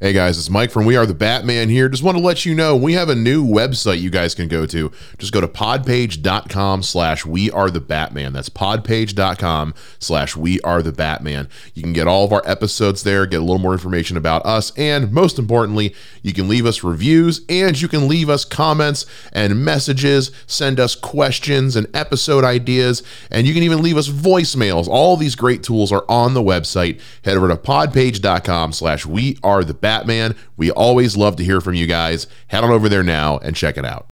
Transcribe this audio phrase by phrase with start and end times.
[0.00, 1.88] Hey guys, it's Mike from We Are the Batman here.
[1.88, 4.64] Just want to let you know we have a new website you guys can go
[4.64, 4.92] to.
[5.18, 8.32] Just go to podpage.com slash we are the Batman.
[8.32, 11.48] That's podpage.com slash we are the Batman.
[11.74, 14.70] You can get all of our episodes there, get a little more information about us,
[14.78, 19.64] and most importantly, you can leave us reviews and you can leave us comments and
[19.64, 23.02] messages, send us questions and episode ideas,
[23.32, 24.86] and you can even leave us voicemails.
[24.86, 27.00] All these great tools are on the website.
[27.24, 29.87] Head over to podpage.com slash we are the Batman.
[29.88, 30.36] Batman.
[30.58, 32.26] We always love to hear from you guys.
[32.48, 34.10] Head on over there now and check it out.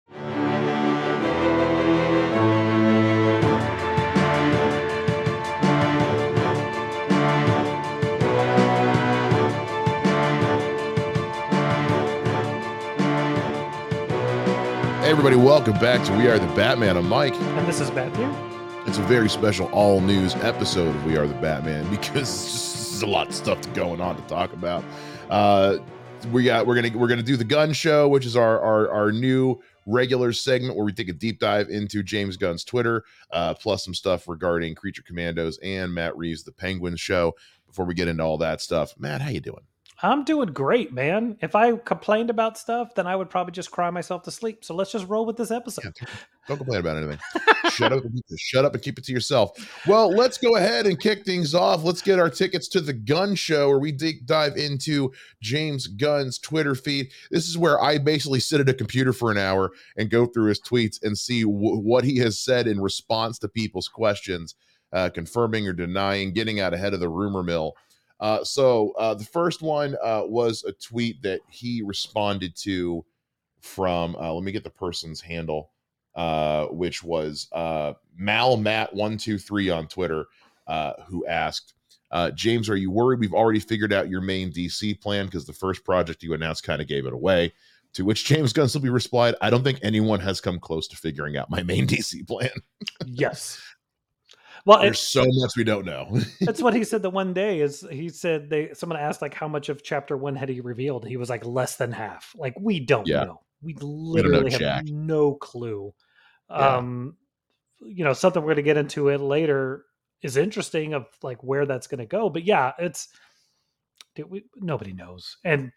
[15.01, 16.95] Hey everybody, welcome back to We Are the Batman.
[16.95, 17.35] I'm Mike.
[17.35, 18.33] And this is Matthew.
[18.87, 23.07] It's a very special all news episode of We Are the Batman because there's a
[23.07, 24.85] lot of stuff going on to talk about.
[25.29, 25.77] Uh,
[26.31, 29.11] we got we're gonna we're gonna do the Gunn Show, which is our our our
[29.11, 33.85] new regular segment where we take a deep dive into James Gunn's Twitter, uh, plus
[33.85, 37.33] some stuff regarding Creature Commandos and Matt Reeves' The Penguin Show.
[37.67, 39.63] Before we get into all that stuff, Matt, how you doing?
[40.01, 41.37] I'm doing great, man.
[41.41, 44.65] If I complained about stuff, then I would probably just cry myself to sleep.
[44.65, 45.93] So let's just roll with this episode.
[46.01, 46.07] Yeah,
[46.47, 47.19] don't complain about anything.
[47.71, 48.03] shut up
[48.37, 49.51] shut up and keep it to yourself.
[49.87, 51.83] Well, let's go ahead and kick things off.
[51.83, 56.39] Let's get our tickets to the Gunn Show where we deep dive into James Gunn's
[56.39, 57.11] Twitter feed.
[57.31, 60.49] This is where I basically sit at a computer for an hour and go through
[60.49, 64.55] his tweets and see w- what he has said in response to people's questions,
[64.93, 67.73] uh, confirming or denying, getting out ahead of the rumor mill.
[68.19, 73.05] Uh, so uh, the first one uh, was a tweet that he responded to
[73.59, 74.15] from.
[74.15, 75.71] Uh, let me get the person's handle,
[76.15, 80.25] uh, which was uh, malmat123 on Twitter,
[80.67, 81.73] uh, who asked.
[82.11, 85.25] Uh, James, are you worried we've already figured out your main DC plan?
[85.25, 87.53] Because the first project you announced kind of gave it away.
[87.93, 91.37] To which James Gunn simply replied, I don't think anyone has come close to figuring
[91.37, 92.51] out my main DC plan.
[93.05, 93.61] yes.
[94.65, 96.19] Well, there's so much we don't know.
[96.41, 99.47] that's what he said the one day is he said they someone asked like how
[99.47, 101.05] much of chapter one had he revealed.
[101.05, 102.35] He was like less than half.
[102.35, 103.25] Like we don't yeah.
[103.25, 103.41] know.
[103.61, 104.85] We literally we have Jack.
[104.85, 105.93] no clue.
[106.49, 106.77] Yeah.
[106.77, 107.17] Um
[107.81, 109.85] you know, something we're gonna get into it later
[110.21, 112.29] is interesting of like where that's gonna go.
[112.29, 113.09] But yeah, it's
[114.29, 115.37] we, nobody knows.
[115.43, 115.71] And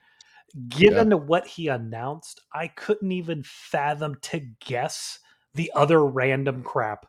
[0.69, 1.17] given yeah.
[1.17, 5.19] what he announced, I couldn't even fathom to guess
[5.55, 7.07] the other random crap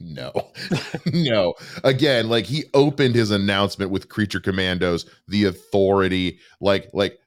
[0.00, 0.32] no,
[1.12, 1.54] no.
[1.84, 6.38] Again, like he opened his announcement with Creature Commandos, the Authority.
[6.60, 7.18] Like, like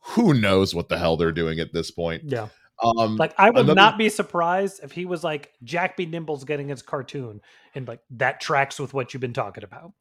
[0.00, 2.24] who knows what the hell they're doing at this point?
[2.26, 2.48] Yeah.
[2.82, 3.74] Um, like I would another...
[3.74, 6.06] not be surprised if he was like Jack B.
[6.06, 7.40] Nimble's getting his cartoon,
[7.74, 9.92] and like that tracks with what you've been talking about.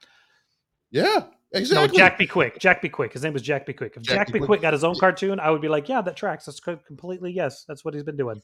[0.91, 1.97] Yeah, exactly.
[1.97, 2.27] No, Jack B.
[2.27, 2.59] Quick.
[2.59, 2.89] Jack B.
[2.89, 3.13] Quick.
[3.13, 3.73] His name was Jack B.
[3.73, 3.93] Quick.
[3.97, 4.39] If Jack, Jack B.
[4.39, 6.45] Quick got his own cartoon, I would be like, yeah, that tracks.
[6.45, 7.65] That's completely yes.
[7.67, 8.41] That's what he's been doing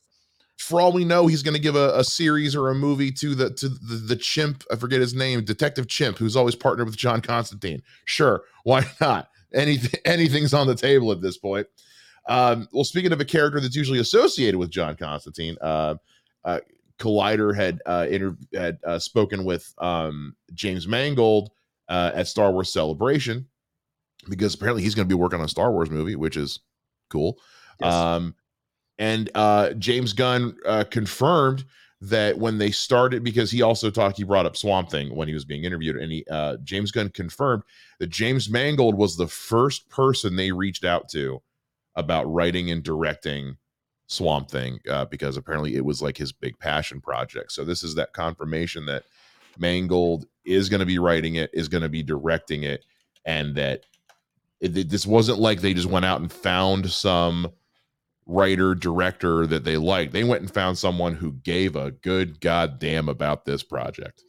[0.59, 3.35] for all we know, he's going to give a, a, series or a movie to
[3.35, 4.63] the to the, the chimp.
[4.71, 7.81] I forget his name, Detective Chimp, who's always partnered with John Constantine.
[8.05, 9.29] Sure, why not?
[9.53, 11.67] Anything anything's on the table at this point.
[12.27, 15.95] Um, well, speaking of a character that's usually associated with John Constantine, uh,
[16.45, 16.59] uh,
[16.99, 21.51] Collider had uh, inter- had uh, spoken with um, James Mangold
[21.89, 23.47] uh, at Star Wars Celebration
[24.29, 26.59] because apparently he's going to be working on a Star Wars movie, which is
[27.09, 27.37] cool.
[27.81, 27.93] Yes.
[27.93, 28.35] Um,
[28.99, 31.65] and uh, James Gunn uh, confirmed
[32.01, 35.33] that when they started, because he also talked, he brought up Swamp Thing when he
[35.33, 37.63] was being interviewed, and he uh, James Gunn confirmed
[37.99, 41.41] that James Mangold was the first person they reached out to
[41.95, 43.57] about writing and directing
[44.07, 47.51] Swamp Thing uh, because apparently it was like his big passion project.
[47.51, 49.03] So this is that confirmation that
[49.57, 52.85] Mangold is going to be writing it, is going to be directing it,
[53.25, 53.85] and that
[54.59, 57.51] it, it, this wasn't like they just went out and found some
[58.25, 60.13] writer director that they liked.
[60.13, 64.23] They went and found someone who gave a good goddamn about this project.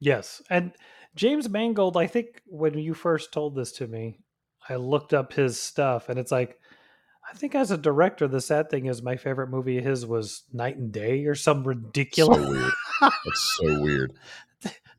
[0.00, 0.72] Yes, and
[1.16, 1.96] James Mangold.
[1.96, 4.20] I think when you first told this to me,
[4.68, 6.58] I looked up his stuff, and it's like.
[7.30, 10.44] I think as a director, the sad thing is my favorite movie of his was
[10.52, 12.38] Night and Day or some ridiculous.
[12.38, 12.72] So weird.
[13.00, 14.12] That's so weird.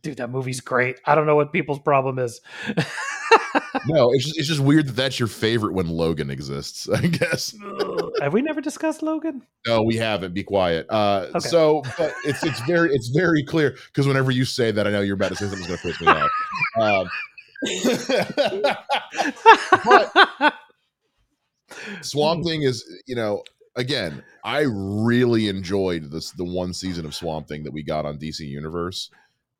[0.01, 0.97] Dude, that movie's great.
[1.05, 2.39] I don't know what people's problem is.
[3.87, 6.87] no, it's just, it's just weird that that's your favorite when Logan exists.
[6.87, 7.53] I guess.
[8.21, 9.41] Have we never discussed Logan?
[9.67, 10.33] No, we haven't.
[10.33, 10.85] Be quiet.
[10.89, 11.39] Uh, okay.
[11.39, 15.01] So, but it's it's very it's very clear because whenever you say that, I know
[15.01, 16.29] you're about to say something's going to piss me off.
[16.79, 17.09] Um,
[20.39, 20.53] but
[22.01, 23.43] Swamp Thing is, you know,
[23.75, 28.17] again, I really enjoyed this the one season of Swamp Thing that we got on
[28.17, 29.09] DC Universe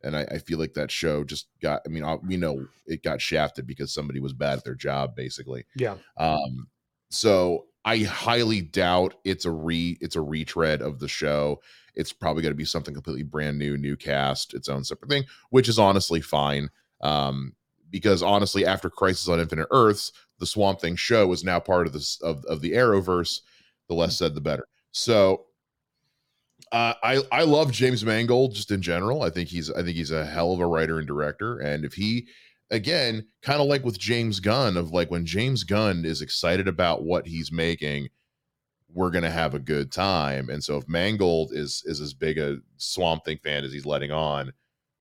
[0.03, 1.81] and I, I, feel like that show just got.
[1.85, 5.65] I mean, we know it got shafted because somebody was bad at their job, basically.
[5.75, 5.95] Yeah.
[6.17, 6.67] Um.
[7.09, 11.61] So I highly doubt it's a re it's a retread of the show.
[11.95, 15.25] It's probably going to be something completely brand new, new cast, its own separate thing,
[15.49, 16.69] which is honestly fine.
[17.01, 17.53] Um,
[17.89, 21.93] because honestly, after Crisis on Infinite Earths, the Swamp Thing show is now part of
[21.93, 23.41] this of, of the Arrowverse.
[23.87, 24.67] The less said, the better.
[24.91, 25.45] So
[26.71, 29.23] uh, I I love James Mangold just in general.
[29.23, 31.59] I think he's I think he's a hell of a writer and director.
[31.59, 32.27] And if he
[32.71, 37.03] again, kind of like with James Gunn, of like when James Gunn is excited about
[37.03, 38.09] what he's making,
[38.93, 40.49] we're gonna have a good time.
[40.49, 44.11] And so if Mangold is is as big a Swamp Thing fan as he's letting
[44.11, 44.53] on,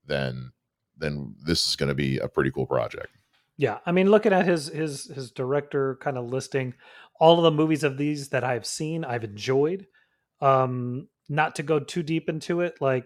[0.06, 0.50] then
[0.96, 3.17] then this is gonna be a pretty cool project.
[3.58, 6.74] Yeah, I mean, looking at his his his director kind of listing,
[7.20, 9.86] all of the movies of these that I've seen, I've enjoyed.
[10.40, 13.04] Um, not to go too deep into it, like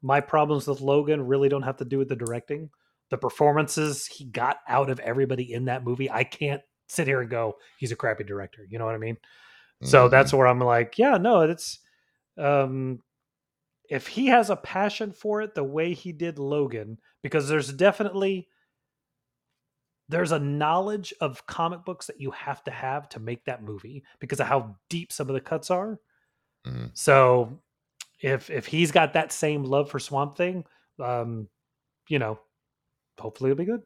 [0.00, 2.70] my problems with Logan really don't have to do with the directing.
[3.10, 7.30] The performances he got out of everybody in that movie, I can't sit here and
[7.30, 8.66] go, he's a crappy director.
[8.68, 9.16] You know what I mean?
[9.16, 9.86] Mm-hmm.
[9.86, 11.80] So that's where I'm like, yeah, no, it's
[12.38, 13.00] um
[13.90, 18.48] if he has a passion for it the way he did Logan, because there's definitely
[20.08, 24.04] there's a knowledge of comic books that you have to have to make that movie
[24.20, 25.98] because of how deep some of the cuts are.
[26.66, 26.86] Mm-hmm.
[26.94, 27.58] So
[28.20, 30.64] if if he's got that same love for Swamp Thing,
[31.02, 31.48] um,
[32.08, 32.38] you know,
[33.18, 33.82] hopefully it'll be good.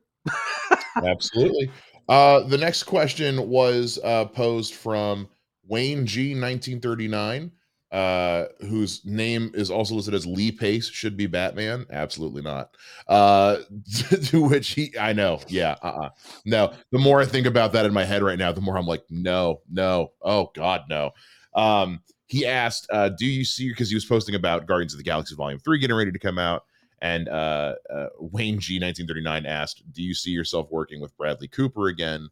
[1.05, 1.71] Absolutely.
[2.09, 5.29] Uh, the next question was uh, posed from
[5.67, 7.53] Wayne G, 1939,
[7.91, 10.89] uh, whose name is also listed as Lee Pace.
[10.89, 11.87] Should be Batman?
[11.91, 12.77] Absolutely not.
[13.07, 13.59] Uh,
[14.25, 16.11] to which he, I know, yeah, uh-uh.
[16.45, 16.73] no.
[16.91, 19.05] The more I think about that in my head right now, the more I'm like,
[19.11, 21.13] no, no, oh God, no.
[21.55, 25.05] Um, he asked, uh, "Do you see?" Because he was posting about Guardians of the
[25.05, 26.65] Galaxy Volume Three getting ready to come out,
[27.01, 31.89] and uh, uh, Wayne G 1939 asked, "Do you see yourself working with Bradley Cooper
[31.89, 32.29] again?"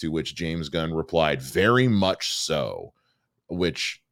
[0.00, 2.92] To which James Gunn replied, "Very much so,"
[3.48, 4.02] which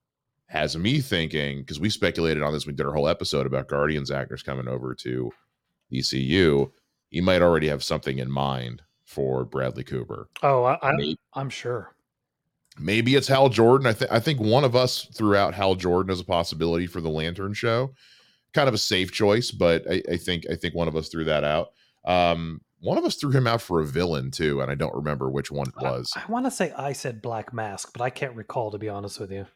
[0.55, 2.65] has me thinking because we speculated on this.
[2.65, 5.33] We did our whole episode about Guardians actors coming over to
[5.93, 6.71] DCU.
[7.09, 10.29] He might already have something in mind for Bradley Cooper.
[10.45, 11.97] Oh, I, I, I'm sure.
[12.79, 13.89] Maybe it's Hal Jordan.
[13.89, 17.01] I think I think one of us threw out Hal Jordan as a possibility for
[17.01, 17.93] the Lantern show.
[18.53, 21.25] Kind of a safe choice, but I, I think I think one of us threw
[21.25, 21.71] that out.
[22.05, 25.31] Um, one of us threw him out for a villain too, and I don't remember
[25.31, 26.12] which one it was.
[26.15, 28.89] I, I want to say I said Black Mask, but I can't recall to be
[28.89, 29.47] honest with you.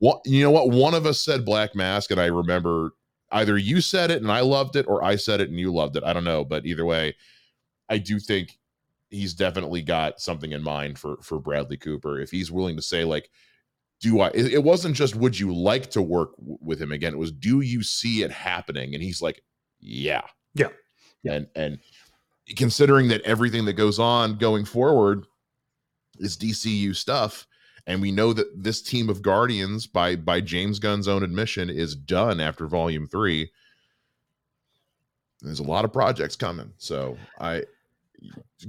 [0.00, 0.50] What you know?
[0.50, 2.92] What one of us said Black Mask, and I remember
[3.32, 5.96] either you said it and I loved it, or I said it and you loved
[5.96, 6.04] it.
[6.04, 7.14] I don't know, but either way,
[7.88, 8.58] I do think
[9.10, 13.04] he's definitely got something in mind for for Bradley Cooper if he's willing to say
[13.04, 13.30] like
[14.00, 17.18] do I it, wasn't just would you like to work w- with him again it
[17.18, 19.42] was do you see it happening and he's like
[19.80, 20.22] yeah
[20.54, 20.68] yeah,
[21.22, 21.34] yeah.
[21.34, 21.78] and and
[22.56, 25.26] considering that everything that goes on going forward
[26.18, 27.46] is DCU stuff
[27.90, 31.94] and we know that this team of guardians by by James Gunn's own admission is
[31.94, 33.50] done after volume 3
[35.42, 37.64] there's a lot of projects coming so I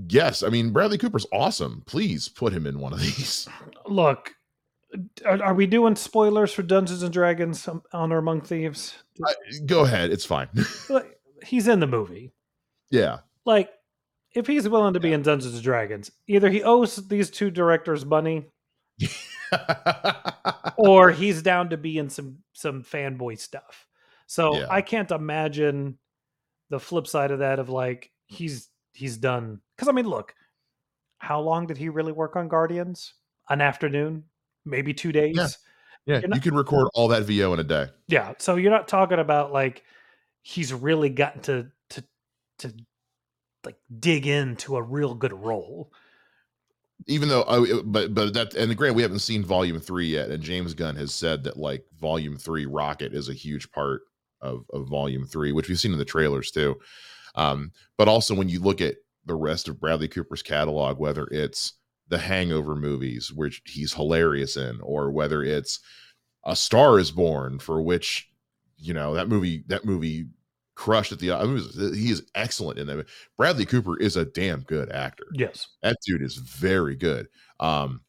[0.08, 1.84] yes, I mean Bradley Cooper's awesome.
[1.86, 3.48] Please put him in one of these.
[3.86, 4.36] Look,
[5.26, 8.96] are, are we doing spoilers for Dungeons and Dragons Honor Among Thieves?
[9.26, 9.34] Uh,
[9.66, 10.50] go ahead, it's fine.
[11.44, 12.32] he's in the movie.
[12.90, 13.20] Yeah.
[13.46, 13.70] Like
[14.34, 18.06] if he's willing to be in Dungeons and Dragons, either he owes these two directors
[18.06, 18.46] money
[20.78, 23.88] or he's down to be in some some fanboy stuff.
[24.28, 24.68] So yeah.
[24.70, 25.98] I can't imagine
[26.70, 30.34] the flip side of that of like he's he's done because I mean, look,
[31.18, 33.14] how long did he really work on Guardians?
[33.50, 34.24] An afternoon,
[34.66, 35.36] maybe two days.
[35.36, 35.48] Yeah,
[36.06, 36.20] yeah.
[36.22, 37.88] Not, you can record all that VO in a day.
[38.08, 39.84] Yeah, so you're not talking about like
[40.42, 42.04] he's really gotten to to
[42.60, 42.74] to
[43.66, 45.92] like dig into a real good role.
[47.08, 50.30] Even though, I, but but that and the grant we haven't seen Volume Three yet,
[50.30, 54.02] and James Gunn has said that like Volume Three Rocket is a huge part
[54.42, 56.80] of of Volume Three, which we've seen in the trailers too.
[57.36, 61.74] Um, but also when you look at the rest of Bradley Cooper's catalog, whether it's
[62.08, 65.80] the Hangover movies, which he's hilarious in, or whether it's
[66.44, 68.30] A Star Is Born, for which
[68.78, 70.28] you know that movie that movie
[70.82, 73.06] crushed at the I mean, he is excellent in that.
[73.38, 75.28] Bradley Cooper is a damn good actor.
[75.32, 77.28] Yes, that dude is very good.
[77.60, 78.02] Um,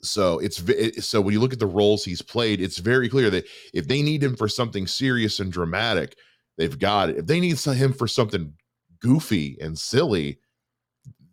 [0.00, 0.62] so it's
[1.04, 4.02] so when you look at the roles he's played, it's very clear that if they
[4.02, 6.16] need him for something serious and dramatic,
[6.56, 7.16] they've got it.
[7.16, 8.54] If they need him for something
[9.00, 10.38] goofy and silly,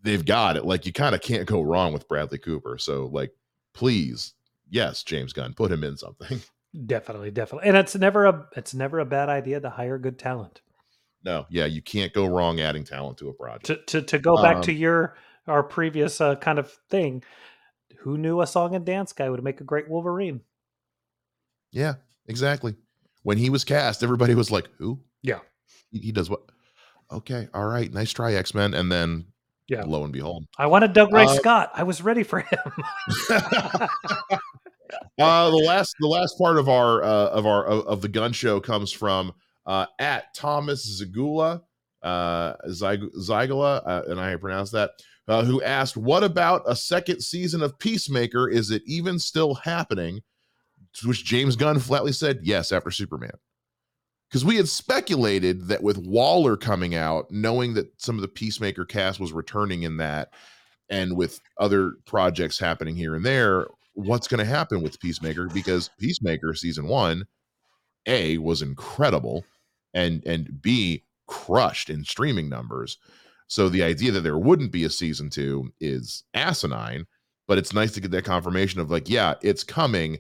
[0.01, 0.65] they've got it.
[0.65, 2.79] Like you kind of can't go wrong with Bradley Cooper.
[2.79, 3.31] So like,
[3.75, 4.33] please,
[4.71, 6.41] yes, James Gunn, put him in something.
[6.85, 10.61] Definitely, definitely, and it's never a it's never a bad idea to hire good talent.
[11.23, 13.65] no, yeah, you can't go wrong adding talent to a project.
[13.65, 17.23] To to, to go back um, to your our previous uh, kind of thing,
[17.99, 20.41] who knew a song and dance guy would make a great Wolverine?
[21.71, 21.95] Yeah,
[22.27, 22.75] exactly.
[23.23, 25.01] When he was cast, everybody was like, "Who?
[25.21, 25.39] Yeah,
[25.91, 26.41] he, he does what?
[27.11, 29.25] Okay, all right, nice try, X Men." And then,
[29.67, 31.71] yeah, lo and behold, I wanted Dougray uh, Scott.
[31.73, 32.71] I was ready for him.
[35.19, 38.59] uh, the last the last part of our uh, of our of the Gunn Show
[38.59, 39.33] comes from
[39.65, 41.61] uh, at Thomas Zagula,
[42.01, 44.91] uh, Zygula, uh, and I pronounce that,
[45.27, 48.49] uh, who asked, "What about a second season of Peacemaker?
[48.49, 50.21] Is it even still happening?"
[50.95, 53.31] To which James Gunn flatly said, "Yes." After Superman,
[54.29, 58.85] because we had speculated that with Waller coming out, knowing that some of the Peacemaker
[58.85, 60.33] cast was returning in that,
[60.89, 65.47] and with other projects happening here and there, what's going to happen with Peacemaker?
[65.47, 67.25] Because Peacemaker season one,
[68.05, 69.45] A was incredible,
[69.93, 72.97] and and B crushed in streaming numbers.
[73.47, 77.05] So the idea that there wouldn't be a season two is asinine,
[77.47, 80.19] but it's nice to get that confirmation of like, yeah, it's coming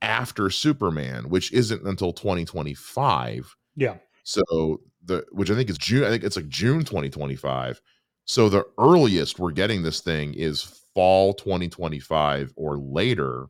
[0.00, 3.54] after Superman, which isn't until 2025.
[3.76, 3.96] Yeah.
[4.24, 7.80] So the which I think is June, I think it's like June 2025.
[8.24, 13.46] So the earliest we're getting this thing is fall 2025 or later.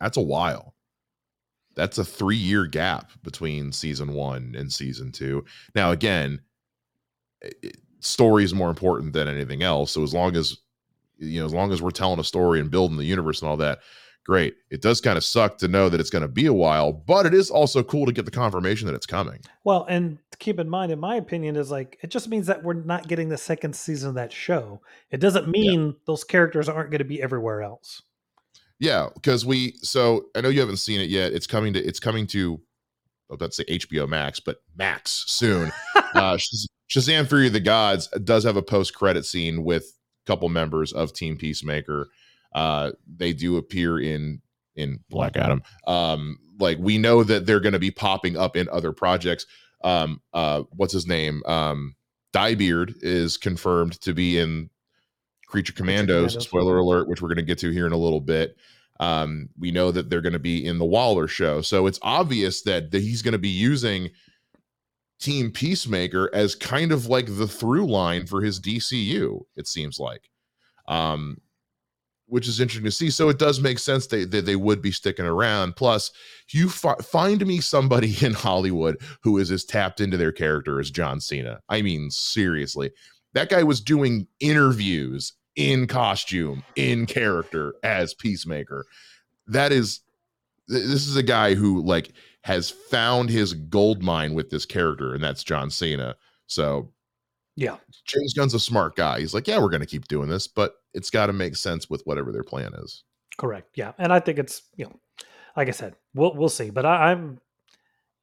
[0.00, 0.74] That's a while.
[1.74, 5.44] That's a three year gap between season one and season two.
[5.74, 6.40] Now, again,
[8.00, 9.90] story is more important than anything else.
[9.92, 10.56] So as long as
[11.18, 13.56] you know, as long as we're telling a story and building the universe and all
[13.58, 13.80] that,
[14.24, 14.56] great.
[14.70, 17.26] It does kind of suck to know that it's going to be a while, but
[17.26, 19.40] it is also cool to get the confirmation that it's coming.
[19.62, 22.74] Well, and keep in mind, in my opinion, is like it just means that we're
[22.74, 24.80] not getting the second season of that show.
[25.10, 25.92] It doesn't mean yeah.
[26.06, 28.02] those characters aren't going to be everywhere else.
[28.78, 31.32] Yeah, because we so I know you haven't seen it yet.
[31.32, 32.60] It's coming to it's coming to
[33.30, 35.72] oh, let's say HBO Max, but Max soon.
[36.14, 36.38] uh
[36.90, 39.84] Shazam Fury of the Gods does have a post credit scene with
[40.24, 42.08] a couple members of Team Peacemaker
[42.54, 44.40] uh, they do appear in
[44.76, 45.62] in Black Adam.
[45.86, 49.46] Um, like we know that they're going to be popping up in other projects.
[49.82, 51.42] Um, uh, what's his name?
[51.46, 51.94] Um,
[52.32, 54.70] Dyebeard is confirmed to be in
[55.46, 56.32] Creature Commandos.
[56.32, 56.44] Commandos.
[56.44, 58.56] Spoiler alert, which we're going to get to here in a little bit.
[59.00, 62.62] Um, we know that they're going to be in the Waller show, so it's obvious
[62.62, 64.10] that, that he's going to be using
[65.20, 69.42] Team Peacemaker as kind of like the through line for his DCU.
[69.56, 70.30] It seems like.
[70.86, 71.38] Um,
[72.34, 73.10] which is interesting to see.
[73.10, 75.76] So it does make sense that they, they would be sticking around.
[75.76, 76.10] Plus,
[76.50, 80.90] you fi- find me somebody in Hollywood who is as tapped into their character as
[80.90, 81.60] John Cena.
[81.68, 82.90] I mean, seriously,
[83.34, 88.84] that guy was doing interviews in costume, in character as Peacemaker.
[89.46, 90.00] That is,
[90.66, 95.22] this is a guy who like has found his gold mine with this character, and
[95.22, 96.16] that's John Cena.
[96.48, 96.90] So
[97.54, 97.76] yeah.
[98.06, 99.20] James Gunn's a smart guy.
[99.20, 101.90] He's like, yeah, we're going to keep doing this, but it's got to make sense
[101.90, 103.02] with whatever their plan is.
[103.36, 103.70] Correct.
[103.74, 103.92] Yeah.
[103.98, 104.92] And I think it's, you know,
[105.56, 106.70] like I said, we'll, we'll see.
[106.70, 107.40] But I, I'm,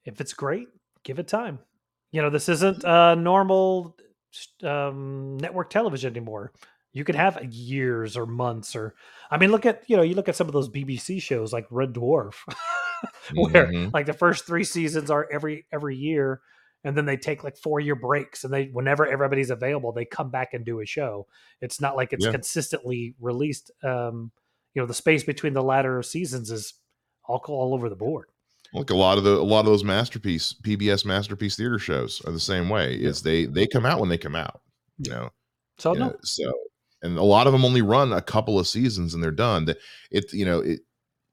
[0.06, 0.68] if it's great,
[1.04, 1.60] give it time.
[2.12, 3.96] You know, this isn't a normal
[4.64, 6.54] um, network television anymore.
[6.94, 8.96] You could have years or months or,
[9.30, 11.66] I mean, look at, you know, you look at some of those BBC shows like
[11.70, 12.36] Red Dwarf,
[13.34, 13.90] where mm-hmm.
[13.94, 16.42] like the first three seasons are every, every year
[16.84, 20.30] and then they take like four year breaks and they whenever everybody's available they come
[20.30, 21.28] back and do a show
[21.62, 22.32] it's not like it's yeah.
[22.32, 24.32] consistently released um
[24.74, 26.74] you know the space between the latter seasons is
[27.26, 28.30] all all over the board
[28.74, 32.32] like a lot of the a lot of those masterpiece pbs masterpiece theater shows are
[32.32, 33.10] the same way yeah.
[33.10, 34.62] is they they come out when they come out
[34.98, 35.30] you know
[35.78, 36.16] so no.
[36.24, 36.52] so
[37.02, 39.78] and a lot of them only run a couple of seasons and they're done that
[40.12, 40.82] it you know it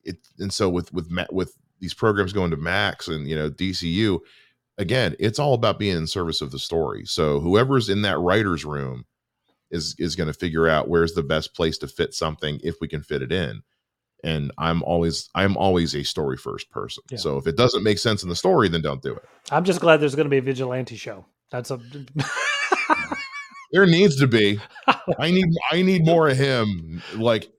[0.05, 4.19] it and so with with with these programs going to max and you know dcu
[4.79, 7.05] again, it's all about being in service of the story.
[7.05, 9.05] So whoever's in that writer's room
[9.71, 12.89] is is going to figure out where's the best place to fit something if we
[12.89, 13.63] can fit it in.
[14.25, 17.05] And I'm always I'm always a story first person.
[17.11, 17.19] Yeah.
[17.19, 19.25] So if it doesn't make sense in the story, then don't do it.
[19.51, 21.27] I'm just glad there's going to be a vigilante show.
[21.51, 21.81] That's a
[23.73, 24.61] there needs to be.
[25.19, 27.03] I need I need more of him.
[27.15, 27.51] Like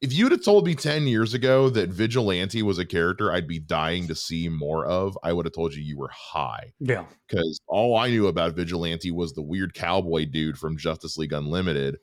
[0.00, 3.58] if you'd have told me 10 years ago that vigilante was a character i'd be
[3.58, 6.72] dying to see more of i would have told you you were high.
[6.80, 7.04] Yeah.
[7.28, 11.98] Because all i knew about vigilante was the weird cowboy dude from justice league unlimited.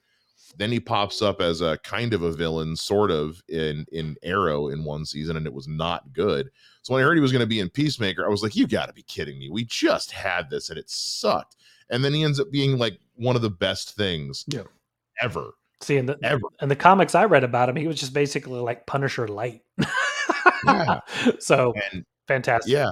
[0.56, 4.68] Then he pops up as a kind of a villain sort of in in arrow
[4.68, 6.50] in one season and it was not good.
[6.82, 8.68] So when i heard he was going to be in peacemaker i was like you
[8.68, 9.50] got to be kidding me.
[9.50, 11.58] We just had this and it sucked.
[11.90, 14.64] And then he ends up being like one of the best things yeah.
[15.22, 15.52] ever
[15.84, 16.42] See, in the Ever.
[16.62, 19.62] in the comics I read about him, he was just basically like Punisher light.
[20.66, 21.00] yeah.
[21.40, 22.72] So and, fantastic.
[22.72, 22.92] Yeah,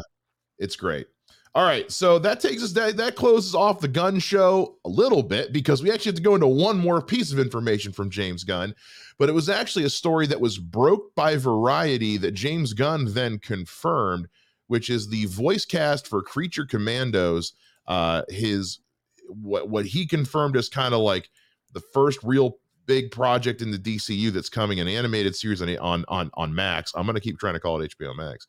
[0.58, 1.08] it's great.
[1.54, 5.22] All right, so that takes us that that closes off the Gunn Show a little
[5.22, 8.46] bit because we actually have to go into one more piece of information from James
[8.46, 8.74] Gunn,
[9.18, 13.38] but it was actually a story that was broke by Variety that James Gunn then
[13.38, 14.30] confirmed,
[14.68, 17.54] which is the voice cast for Creature Commandos.
[17.86, 18.80] Uh, his
[19.28, 21.30] what what he confirmed is kind of like
[21.74, 22.58] the first real
[22.92, 26.92] big project in the DCU that's coming, an animated series on on on, on Max.
[26.94, 28.48] I'm going to keep trying to call it HBO Max.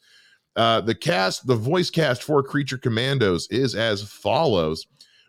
[0.56, 4.84] Uh, the cast, the voice cast for Creature Commandos is as follows.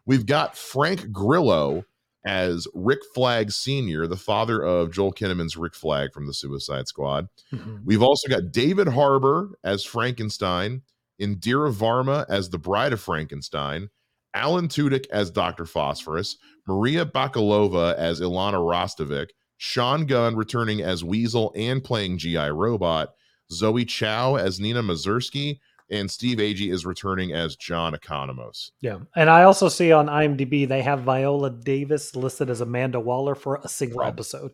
[0.08, 1.86] We've got Frank Grillo
[2.25, 7.27] as Rick Flag Sr., the father of Joel Kinnaman's Rick Flag from the Suicide Squad.
[7.53, 7.77] Mm-hmm.
[7.86, 10.82] We've also got David Harbour as Frankenstein,
[11.22, 13.89] Indira Varma as the Bride of Frankenstein,
[14.33, 15.65] Alan Tudyk as Dr.
[15.65, 16.37] Phosphorus,
[16.67, 23.09] Maria Bakalova as Ilana Rostovic, Sean Gunn returning as Weasel and playing GI Robot,
[23.51, 25.59] Zoe Chao as Nina Mazursky,
[25.89, 28.71] and Steve Agee is returning as John Economos.
[28.81, 28.99] Yeah.
[29.15, 33.59] And I also see on IMDb they have Viola Davis listed as Amanda Waller for
[33.63, 34.07] a single right.
[34.07, 34.51] episode.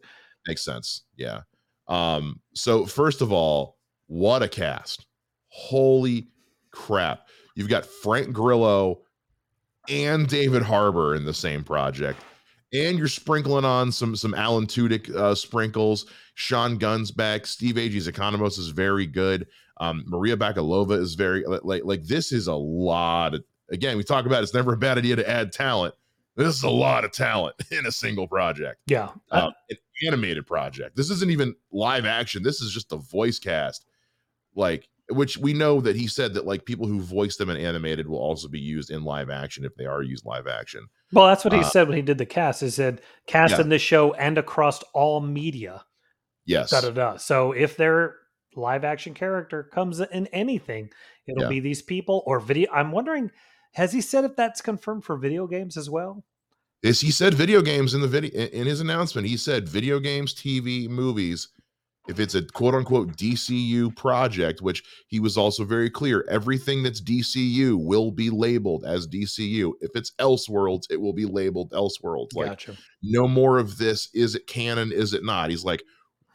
[0.48, 1.04] Makes sense.
[1.16, 1.42] Yeah.
[1.88, 5.06] Um, so first of all, what a cast.
[5.48, 6.30] Holy
[6.72, 7.28] crap.
[7.56, 9.02] You've got Frank Grillo
[9.90, 12.20] and David Harbour in the same project.
[12.72, 16.06] And you're sprinkling on some some Alan Tudyk uh, sprinkles.
[16.36, 17.48] Sean Gunn's back.
[17.48, 19.48] Steve Agee's Economos is very good.
[19.78, 23.34] Um, Maria Bakalova is very like like this is a lot.
[23.34, 25.96] Of, again, we talk about it's never a bad idea to add talent.
[26.36, 28.82] This is a lot of talent in a single project.
[28.86, 30.96] Yeah, uh, an animated project.
[30.96, 32.44] This isn't even live action.
[32.44, 33.86] This is just a voice cast.
[34.56, 38.08] Like which we know that he said that like people who voice them in animated
[38.08, 40.88] will also be used in live action if they are used live action.
[41.12, 42.62] Well, that's what he uh, said when he did the cast.
[42.62, 43.62] He said cast yeah.
[43.62, 45.84] in this show and across all media.
[46.46, 46.72] Yes.
[46.72, 47.18] Da, da, da.
[47.18, 48.16] So if their
[48.56, 50.90] live action character comes in anything,
[51.28, 51.50] it'll yeah.
[51.50, 52.72] be these people or video.
[52.72, 53.32] I'm wondering,
[53.74, 56.24] has he said if that's confirmed for video games as well?
[56.82, 59.28] Is he said video games in the video in his announcement?
[59.28, 61.50] He said video games, TV, movies
[62.10, 67.00] if it's a quote unquote DCU project, which he was also very clear, everything that's
[67.00, 69.74] DCU will be labeled as DCU.
[69.80, 72.34] If it's Elseworlds, it will be labeled Elseworlds.
[72.34, 72.76] Like, gotcha.
[73.04, 74.10] no more of this.
[74.14, 74.92] Is it canon?
[74.92, 75.52] Is it not?
[75.52, 75.84] He's like,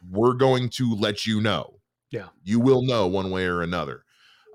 [0.09, 1.81] we're going to let you know.
[2.09, 2.27] Yeah.
[2.43, 4.05] You will know one way or another.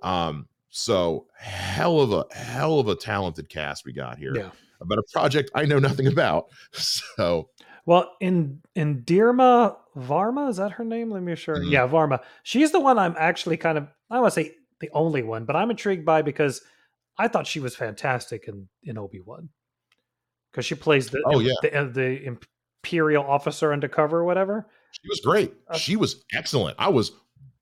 [0.02, 4.35] Um, so hell of a hell of a talented cast we got here.
[4.35, 4.50] Yeah.
[4.80, 6.46] About a project I know nothing about.
[6.72, 7.50] So
[7.90, 11.11] well, in in Indira Varma, is that her name?
[11.11, 11.57] Let me sure.
[11.57, 11.72] Mm-hmm.
[11.72, 12.20] Yeah, Varma.
[12.44, 15.57] She's the one I'm actually kind of I want to say the only one, but
[15.57, 16.62] I'm intrigued by because
[17.18, 19.48] I thought she was fantastic in in Obi Wan
[20.53, 22.37] because she plays the oh yeah the, uh, the
[22.85, 24.68] imperial officer undercover or whatever.
[24.92, 25.53] She was great.
[25.66, 26.76] Uh, she was excellent.
[26.79, 27.11] I was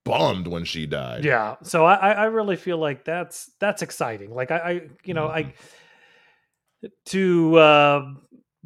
[0.05, 1.25] bummed when she died.
[1.25, 4.35] Yeah, so I I really feel like that's that's exciting.
[4.35, 4.73] Like I, I
[5.05, 5.49] you know mm-hmm.
[5.49, 8.15] I to uh,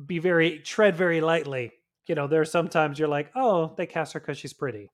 [0.04, 1.72] be very tread very lightly.
[2.06, 4.90] You know, there's sometimes you're like, oh, they cast her because she's pretty.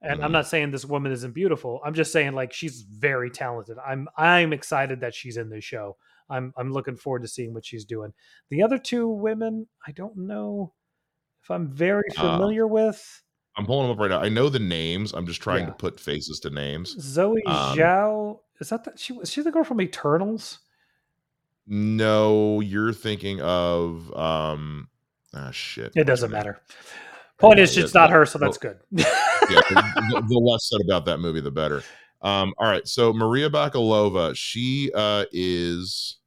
[0.00, 0.24] And mm-hmm.
[0.24, 1.80] I'm not saying this woman isn't beautiful.
[1.84, 3.76] I'm just saying like she's very talented.
[3.84, 5.96] I'm I'm excited that she's in this show.
[6.28, 8.12] I'm I'm looking forward to seeing what she's doing.
[8.50, 10.72] The other two women, I don't know
[11.44, 13.22] if I'm very uh, familiar uh, with.
[13.56, 14.20] I'm pulling them up right now.
[14.20, 15.12] I know the names.
[15.12, 15.66] I'm just trying yeah.
[15.66, 16.96] to put faces to names.
[16.98, 19.12] Zoe um, Chao is that the, she?
[19.12, 20.60] Was she the girl from Eternals?
[21.66, 24.88] No, you're thinking of um
[25.34, 25.92] ah shit.
[25.94, 26.60] It doesn't matter.
[27.38, 28.78] Point is, it's not her, so that's good.
[28.92, 31.82] yeah, the, the, less said about that movie, the better.
[32.20, 36.18] Um, all right, so Maria Bakalova, she uh is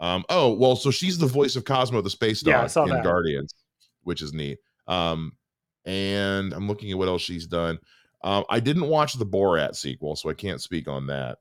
[0.00, 3.04] um oh well, so she's the voice of Cosmo the space dog yeah, in that.
[3.04, 3.54] Guardians,
[4.02, 4.58] which is neat.
[4.88, 5.32] Um,
[5.84, 7.78] and I'm looking at what else she's done.
[8.22, 11.38] Um, I didn't watch the Borat sequel, so I can't speak on that.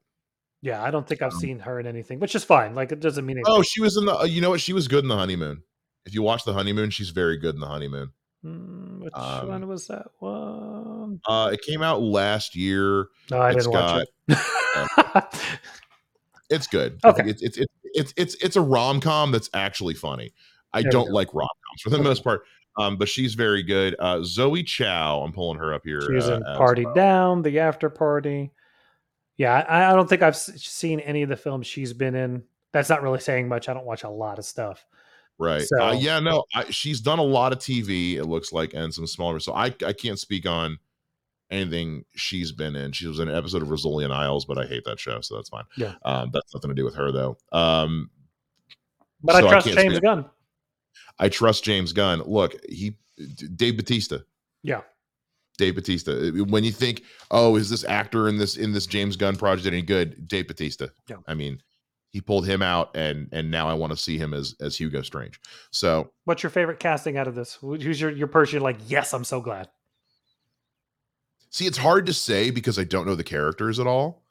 [0.62, 2.76] Yeah, I don't think I've um, seen her in anything, which is fine.
[2.76, 3.54] Like it doesn't mean anything.
[3.54, 4.18] Oh, she was in the.
[4.18, 4.62] Uh, you know what?
[4.62, 5.64] She was good in the honeymoon.
[6.06, 8.12] If you watch the honeymoon, she's very good in the honeymoon.
[8.46, 11.20] Mm, which um, one was that one?
[11.28, 13.08] Uh, it came out last year.
[13.32, 14.40] No, I it's didn't got, watch
[15.24, 15.26] it.
[16.50, 17.00] it's good.
[17.04, 20.34] Okay, it's it's it's it's it's, it's a rom com that's actually funny.
[20.74, 22.44] I there don't like rom coms for the most part.
[22.78, 23.96] Um, but she's very good.
[24.00, 26.02] Uh, Zoe Chao, I'm pulling her up here.
[26.02, 26.94] She's uh, in Party well.
[26.94, 28.52] Down, The After Party.
[29.40, 32.44] Yeah, I, I don't think I've seen any of the films she's been in.
[32.74, 33.70] That's not really saying much.
[33.70, 34.86] I don't watch a lot of stuff.
[35.40, 35.62] Right.
[35.62, 38.94] So, uh, yeah, no, I, she's done a lot of TV, it looks like, and
[38.94, 39.40] some smaller.
[39.40, 40.78] So I, I can't speak on
[41.50, 42.92] anything she's been in.
[42.92, 45.48] She was in an episode of Rizzoli Isles, but I hate that show, so that's
[45.48, 45.64] fine.
[45.78, 45.94] Yeah.
[46.04, 47.38] Um, that's nothing to do with her though.
[47.54, 48.10] Um,
[49.24, 50.04] but so I trust I James speak.
[50.04, 50.26] Gunn.
[51.18, 52.22] I trust James Gunn.
[52.26, 52.98] Look, he
[53.56, 54.18] Dave Batista.
[54.64, 54.82] Yeah.
[55.60, 56.32] Dave Batista.
[56.46, 59.82] When you think, oh, is this actor in this in this James Gunn project any
[59.82, 60.28] good?
[60.28, 60.88] Dave Batista.
[61.08, 61.18] Yeah.
[61.28, 61.62] I mean,
[62.12, 65.02] he pulled him out, and and now I want to see him as as Hugo
[65.02, 65.40] Strange.
[65.72, 67.56] So, what's your favorite casting out of this?
[67.56, 68.62] Who's your your person?
[68.62, 69.70] like, yes, I'm so glad.
[71.52, 74.24] See, it's hard to say because I don't know the characters at all.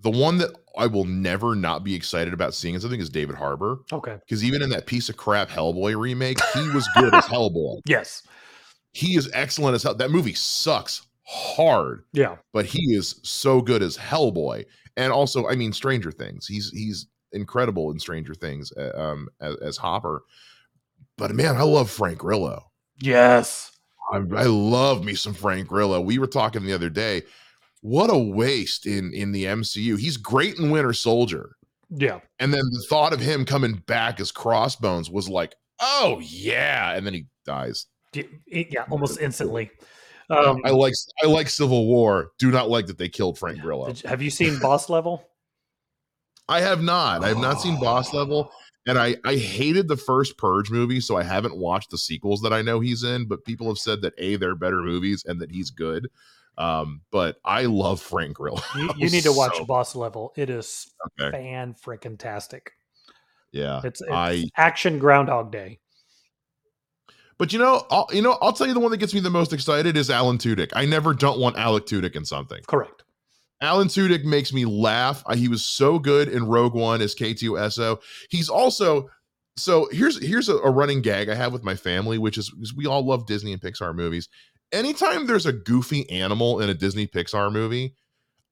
[0.00, 3.36] The one that I will never not be excited about seeing is something is David
[3.36, 3.80] Harbour.
[3.92, 4.16] Okay.
[4.20, 7.82] Because even in that piece of crap Hellboy remake, he was good as Hellboy.
[7.86, 8.22] Yes.
[8.92, 9.94] He is excellent as hell.
[9.94, 12.04] That movie sucks hard.
[12.12, 12.36] Yeah.
[12.52, 14.66] But he is so good as Hellboy.
[14.96, 16.46] And also, I mean, Stranger Things.
[16.46, 20.24] He's he's incredible in Stranger Things uh, um, as, as Hopper.
[21.16, 22.70] But man, I love Frank Grillo.
[23.00, 23.70] Yes.
[24.12, 26.00] I, I love me some Frank Grillo.
[26.00, 27.22] We were talking the other day
[27.82, 29.98] what a waste in in the MCU.
[29.98, 31.56] He's great in Winter Soldier.
[31.90, 32.20] Yeah.
[32.38, 37.04] And then the thought of him coming back as Crossbones was like, oh yeah, and
[37.04, 37.86] then he dies.
[38.14, 39.70] Yeah, almost instantly.
[40.30, 42.32] Um, I like I like Civil War.
[42.38, 43.88] Do not like that they killed Frank Grillo.
[43.88, 45.28] You, have you seen Boss Level?
[46.48, 47.24] I have not.
[47.24, 48.50] I have not seen Boss Level,
[48.86, 52.52] and I I hated the first Purge movie, so I haven't watched the sequels that
[52.52, 53.26] I know he's in.
[53.26, 56.08] But people have said that a they're better movies and that he's good.
[56.58, 58.60] Um, but I love Frank Grillo.
[58.76, 60.32] You, you need to watch so, Boss Level.
[60.36, 61.30] It is okay.
[61.30, 62.72] fan freaking tastic.
[63.52, 65.78] Yeah, it's, it's I action Groundhog Day.
[67.42, 69.28] But you know, I'll, you know, I'll tell you the one that gets me the
[69.28, 70.70] most excited is Alan Tudyk.
[70.76, 72.62] I never don't want Alec Tudyk in something.
[72.68, 73.02] Correct.
[73.60, 75.24] Alan Tudyk makes me laugh.
[75.34, 78.00] He was so good in Rogue One as K2SO.
[78.30, 79.10] He's also
[79.56, 82.76] so here's here's a, a running gag I have with my family, which is, is
[82.76, 84.28] we all love Disney and Pixar movies
[84.72, 87.94] anytime there's a goofy animal in a Disney Pixar movie,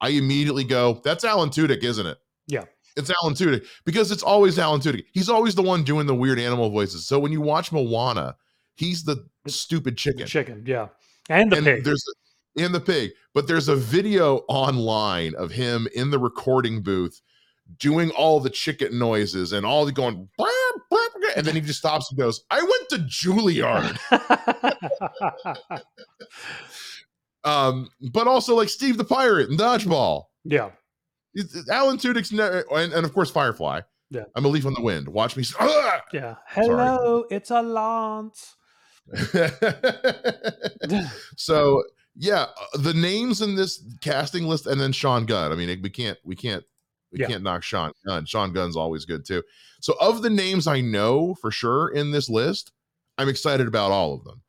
[0.01, 2.65] I immediately go, "That's Alan Tudyk, isn't it?" Yeah,
[2.97, 5.05] it's Alan Tudyk because it's always Alan Tudyk.
[5.13, 7.07] He's always the one doing the weird animal voices.
[7.07, 8.37] So when you watch Moana,
[8.81, 10.27] he's the stupid chicken.
[10.27, 10.89] Chicken, yeah,
[11.29, 11.85] and the and pig.
[11.85, 12.05] There's
[12.57, 17.21] in the pig, but there's a video online of him in the recording booth
[17.79, 20.29] doing all the chicken noises and all the going,
[21.37, 23.99] and then he just stops and goes, "I went to Juilliard."
[27.45, 30.25] um, but also like Steve the Pirate and Dodgeball.
[30.45, 30.71] Yeah,
[31.71, 33.83] Alan Tudyk's and, and of course Firefly.
[34.13, 35.07] Yeah, I'm a leaf on the wind.
[35.07, 35.45] Watch me.
[35.61, 36.01] Ah!
[36.13, 36.37] Yeah.
[36.49, 38.57] Hello, it's a lance.
[41.37, 41.83] so
[42.17, 45.53] yeah, uh, the names in this casting list, and then Sean Gunn.
[45.53, 46.65] I mean, we can't we can't
[47.13, 47.27] we yeah.
[47.27, 48.27] can't knock Sean Gunn.
[48.27, 49.43] Sean Gunn's always good too.
[49.81, 52.73] So of the names I know for sure in this list,
[53.19, 54.43] I'm excited about all of them.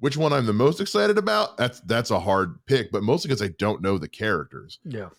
[0.00, 1.56] Which one I'm the most excited about?
[1.56, 4.78] That's that's a hard pick, but mostly because I don't know the characters.
[4.84, 5.10] Yeah.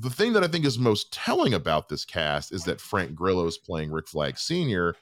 [0.00, 3.46] The thing that I think is most telling about this cast is that Frank Grillo
[3.46, 4.94] is playing Rick Flag Sr.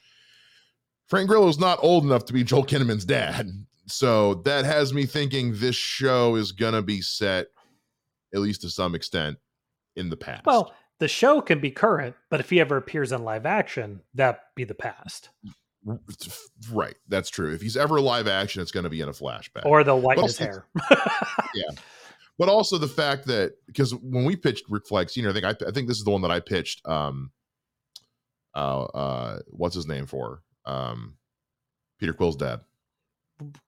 [1.12, 3.46] Frank Grillo is not old enough to be Joel Kinnaman's dad.
[3.86, 7.48] So that has me thinking this show is gonna be set,
[8.32, 9.36] at least to some extent,
[9.94, 10.46] in the past.
[10.46, 14.54] Well, the show can be current, but if he ever appears in live action, that
[14.56, 15.28] be the past.
[16.70, 17.52] Right, that's true.
[17.52, 20.22] If he's ever live action, it's going to be in a flashback, or they'll whiten
[20.22, 20.64] his hair.
[21.54, 21.72] yeah,
[22.38, 25.50] but also the fact that because when we pitched Rick Flag Senior, I think I,
[25.66, 26.86] I think this is the one that I pitched.
[26.86, 27.32] Um,
[28.54, 30.42] uh, uh, what's his name for?
[30.64, 31.16] Um,
[31.98, 32.60] Peter Quill's dad,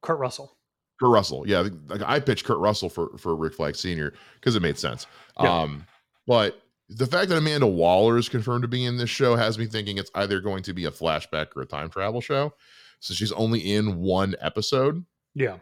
[0.02, 0.56] Kurt Russell.
[1.00, 4.62] Kurt Russell, yeah, like I pitched Kurt Russell for for Rick Flag Senior because it
[4.62, 5.06] made sense.
[5.40, 5.62] Yeah.
[5.62, 5.86] Um,
[6.26, 9.66] but the fact that Amanda Waller is confirmed to be in this show has me
[9.66, 12.52] thinking it's either going to be a flashback or a time travel show.
[13.00, 15.04] So she's only in one episode.
[15.34, 15.58] Yeah.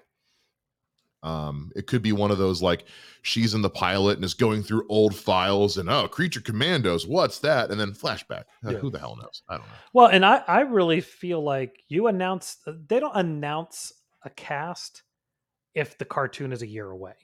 [1.22, 2.84] Um, it could be one of those like
[3.22, 7.38] she's in the pilot and is going through old files and oh, creature commandos, what's
[7.40, 7.70] that?
[7.70, 8.44] And then flashback.
[8.66, 8.78] Uh, yeah.
[8.78, 9.42] Who the hell knows?
[9.48, 9.72] I don't know.
[9.92, 13.92] Well, and I, I really feel like you announce they don't announce
[14.24, 15.02] a cast
[15.74, 17.14] if the cartoon is a year away.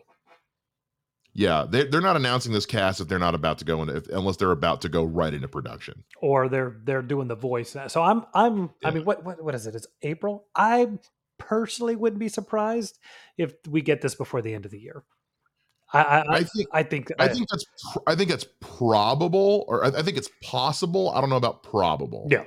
[1.34, 4.36] Yeah, they, they're not announcing this cast if they're not about to go into unless
[4.36, 7.76] they're about to go right into production or they're they're doing the voice.
[7.88, 8.88] So I'm I'm yeah.
[8.88, 9.74] I mean what, what what is it?
[9.74, 10.46] It's April.
[10.56, 10.88] I
[11.38, 12.98] personally wouldn't be surprised
[13.36, 15.04] if we get this before the end of the year.
[15.92, 17.64] I I, I think I think I, think that's
[18.06, 21.10] I think that's probable or I, think it's possible.
[21.10, 22.28] I don't know about probable.
[22.30, 22.44] Yeah.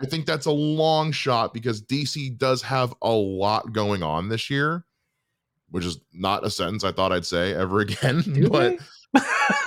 [0.00, 4.50] I think that's a long shot because DC does have a lot going on this
[4.50, 4.84] year
[5.72, 8.20] which is not a sentence I thought I'd say ever again.
[8.20, 8.76] Do but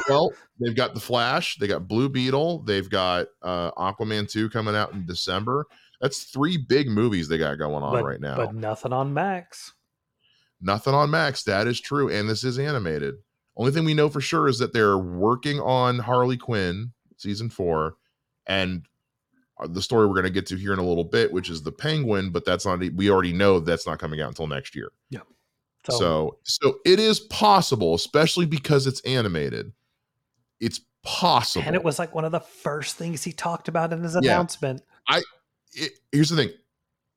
[0.09, 4.75] well, they've got the Flash, they got Blue Beetle, they've got uh, Aquaman 2 coming
[4.75, 5.65] out in December.
[6.01, 8.35] That's three big movies they got going on but, right now.
[8.35, 9.73] But nothing on Max.
[10.61, 11.43] Nothing on Max.
[11.43, 12.09] That is true.
[12.09, 13.15] And this is animated.
[13.57, 17.95] Only thing we know for sure is that they're working on Harley Quinn season four
[18.45, 18.85] and
[19.59, 21.63] uh, the story we're going to get to here in a little bit, which is
[21.63, 24.91] the Penguin, but that's not, we already know that's not coming out until next year.
[25.09, 25.21] Yeah.
[25.89, 29.71] So, so, so it is possible, especially because it's animated.
[30.59, 34.01] It's possible, and it was like one of the first things he talked about in
[34.01, 34.81] his announcement.
[35.07, 35.21] I
[35.75, 36.51] it, here's the thing.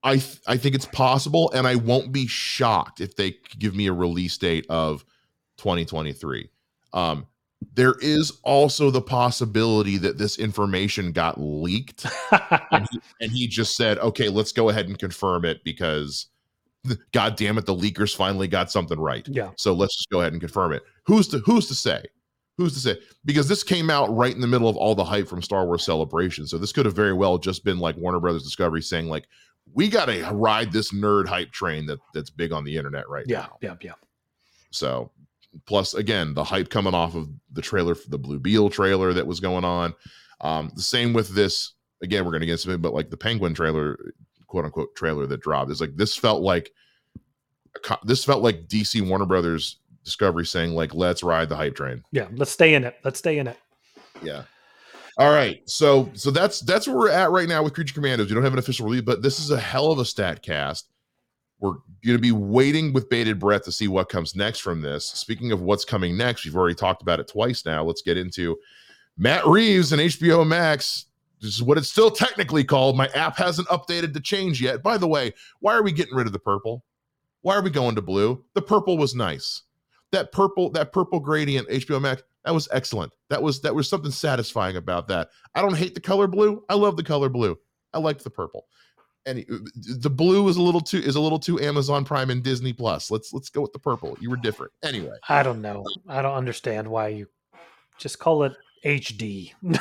[0.02, 3.86] I th- I think it's possible, and I won't be shocked if they give me
[3.88, 5.04] a release date of
[5.58, 6.48] 2023.
[6.92, 7.26] Um,
[7.74, 12.06] there is also the possibility that this information got leaked,
[12.70, 16.26] and, he, and he just said, "Okay, let's go ahead and confirm it because."
[17.12, 19.26] God damn it, the leakers finally got something right.
[19.28, 19.50] Yeah.
[19.56, 20.84] So let's just go ahead and confirm it.
[21.06, 22.04] Who's to who's to say?
[22.58, 22.98] Who's to say?
[23.24, 25.84] Because this came out right in the middle of all the hype from Star Wars
[25.84, 26.44] Celebration.
[26.44, 29.28] So this could have very well just been like Warner Brothers Discovery saying, like,
[29.74, 33.24] we got to ride this nerd hype train that that's big on the internet right
[33.28, 33.58] yeah, now.
[33.62, 33.92] Yeah, yep, yeah,
[34.72, 35.12] So,
[35.66, 39.26] plus again, the hype coming off of the trailer for the Blue Beetle trailer that
[39.26, 39.94] was going on.
[40.40, 41.74] Um, the same with this.
[42.02, 44.12] Again, we're going to get some, but like the Penguin trailer,
[44.48, 46.72] quote unquote trailer that dropped is like this felt like
[48.02, 52.02] this felt like DC Warner Brothers Discovery saying like let's ride the hype train.
[52.12, 52.96] Yeah, let's stay in it.
[53.04, 53.58] Let's stay in it.
[54.22, 54.44] Yeah.
[55.18, 58.28] All right, so so that's that's where we're at right now with Creature Commandos.
[58.28, 60.88] We don't have an official release, but this is a hell of a stat cast.
[61.58, 61.72] We're
[62.04, 65.08] going to be waiting with bated breath to see what comes next from this.
[65.08, 67.82] Speaking of what's coming next, we've already talked about it twice now.
[67.82, 68.56] Let's get into
[69.16, 71.06] Matt Reeves and HBO Max.
[71.40, 72.96] This is what it's still technically called.
[72.96, 74.84] My app hasn't updated to change yet.
[74.84, 76.84] By the way, why are we getting rid of the purple?
[77.42, 78.44] Why are we going to blue?
[78.54, 79.62] The purple was nice.
[80.12, 83.12] That purple, that purple gradient, HBO Max, that was excellent.
[83.28, 85.28] That was that was something satisfying about that.
[85.54, 86.64] I don't hate the color blue.
[86.68, 87.58] I love the color blue.
[87.92, 88.66] I liked the purple.
[89.26, 89.58] And uh,
[90.00, 93.10] the blue is a little too is a little too Amazon Prime and Disney Plus.
[93.10, 94.16] Let's let's go with the purple.
[94.20, 94.72] You were different.
[94.82, 95.16] Anyway.
[95.28, 95.84] I don't know.
[96.08, 97.28] I don't understand why you
[97.98, 99.52] just call it HD.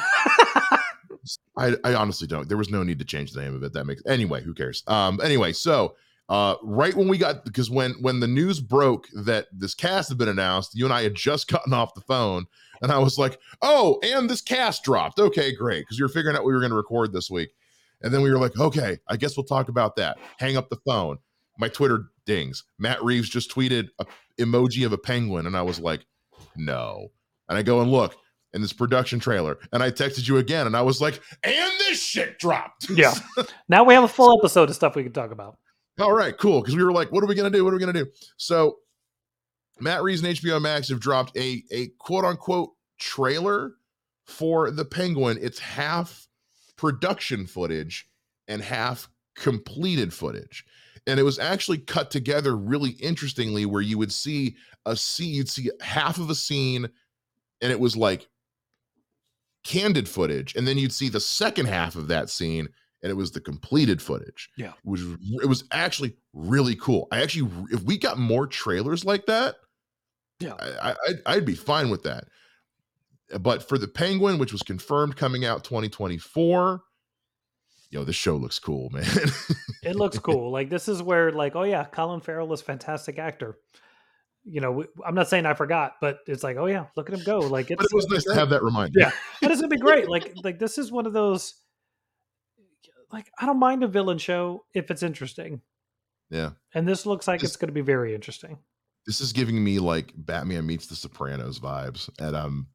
[1.58, 2.48] I, I honestly don't.
[2.48, 3.74] There was no need to change the name of it.
[3.74, 4.44] That makes anyway.
[4.44, 4.84] Who cares?
[4.88, 5.20] Um.
[5.24, 5.96] Anyway, so
[6.30, 10.18] uh, right when we got because when when the news broke that this cast had
[10.18, 12.46] been announced, you and I had just gotten off the phone,
[12.82, 15.20] and I was like, "Oh, and this cast dropped.
[15.20, 17.50] Okay, great." Because you were figuring out we were going to record this week,
[18.02, 20.80] and then we were like, "Okay, I guess we'll talk about that." Hang up the
[20.86, 21.18] phone.
[21.58, 22.66] My Twitter dings.
[22.78, 24.06] Matt Reeves just tweeted a
[24.38, 26.06] emoji of a penguin, and I was like,
[26.56, 27.12] "No."
[27.50, 28.18] And I go and look,
[28.54, 29.58] in this production trailer.
[29.72, 32.90] And I texted you again and I was like, and this shit dropped.
[32.90, 33.14] Yeah.
[33.70, 35.58] now we have a full episode of stuff we can talk about.
[36.00, 36.62] All right, cool.
[36.62, 37.64] Because we were like, what are we gonna do?
[37.64, 38.08] What are we gonna do?
[38.38, 38.78] So
[39.80, 43.74] Matt Reeves and HBO Max have dropped a a quote unquote trailer
[44.26, 45.38] for the Penguin.
[45.42, 46.28] It's half
[46.76, 48.08] production footage
[48.48, 50.66] and half completed footage.
[51.06, 54.56] And it was actually cut together really interestingly, where you would see
[54.86, 56.90] a scene, you'd see half of a scene,
[57.62, 58.28] and it was like
[59.64, 62.68] candid footage, and then you'd see the second half of that scene,
[63.04, 64.50] and it was the completed footage.
[64.58, 65.02] Yeah, which
[65.42, 67.08] it was actually really cool.
[67.12, 69.56] I actually, if we got more trailers like that,
[70.40, 72.26] yeah, I, I I'd be fine with that.
[73.40, 76.82] But for the Penguin, which was confirmed coming out 2024,
[77.90, 79.06] yo, this show looks cool, man.
[79.84, 80.52] it looks cool.
[80.52, 83.58] Like this is where, like, oh yeah, Colin Farrell is fantastic actor.
[84.50, 87.24] You know, I'm not saying I forgot, but it's like, oh yeah, look at him
[87.26, 87.40] go.
[87.40, 88.98] Like, it's, but it was nice to have that reminder.
[88.98, 90.08] Yeah, and it's gonna be great.
[90.08, 91.54] Like, like this is one of those
[93.12, 95.62] like I don't mind a villain show if it's interesting.
[96.30, 96.52] Yeah.
[96.74, 98.58] And this looks like it's going to be very interesting.
[99.06, 102.68] This is giving me like Batman meets the Sopranos vibes, and I'm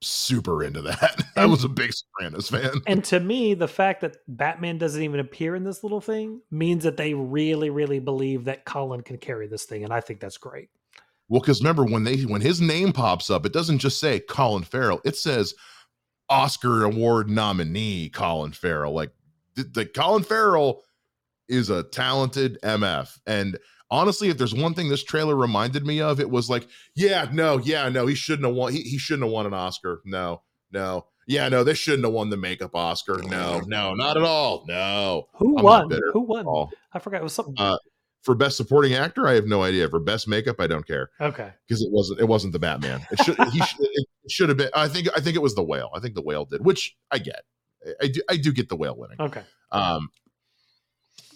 [0.00, 1.22] super into that.
[1.36, 2.80] I was a big Sopranos fan.
[2.86, 6.84] And to me, the fact that Batman doesn't even appear in this little thing means
[6.84, 10.38] that they really, really believe that Colin can carry this thing, and I think that's
[10.38, 10.70] great.
[11.28, 14.64] Well, because remember when they when his name pops up, it doesn't just say Colin
[14.64, 15.54] Farrell; it says
[16.28, 18.92] Oscar award nominee Colin Farrell.
[18.92, 19.10] Like
[19.54, 20.82] the, Colin Farrell
[21.48, 23.18] is a talented MF.
[23.26, 23.58] And
[23.90, 27.58] honestly, if there's one thing this trailer reminded me of, it was like, yeah, no,
[27.58, 28.72] yeah, no, he shouldn't have won.
[28.72, 30.00] He, he shouldn't have won an Oscar.
[30.04, 31.06] No, no.
[31.26, 33.22] Yeah, no, they shouldn't have won the makeup Oscar.
[33.22, 34.64] No, no, not at all.
[34.68, 35.28] No.
[35.36, 35.90] Who I'm won?
[36.12, 36.68] Who won?
[36.92, 37.20] I forgot.
[37.20, 37.54] It was something.
[37.56, 37.78] Uh,
[38.24, 39.88] for best supporting actor, I have no idea.
[39.88, 41.10] For best makeup, I don't care.
[41.20, 41.50] Okay.
[41.66, 43.06] Because it wasn't it wasn't the Batman.
[43.10, 44.70] It should he should, it should have been.
[44.74, 45.90] I think I think it was the whale.
[45.94, 47.44] I think the whale did, which I get.
[48.00, 49.20] I do I do get the whale winning.
[49.20, 49.42] Okay.
[49.72, 50.10] Um,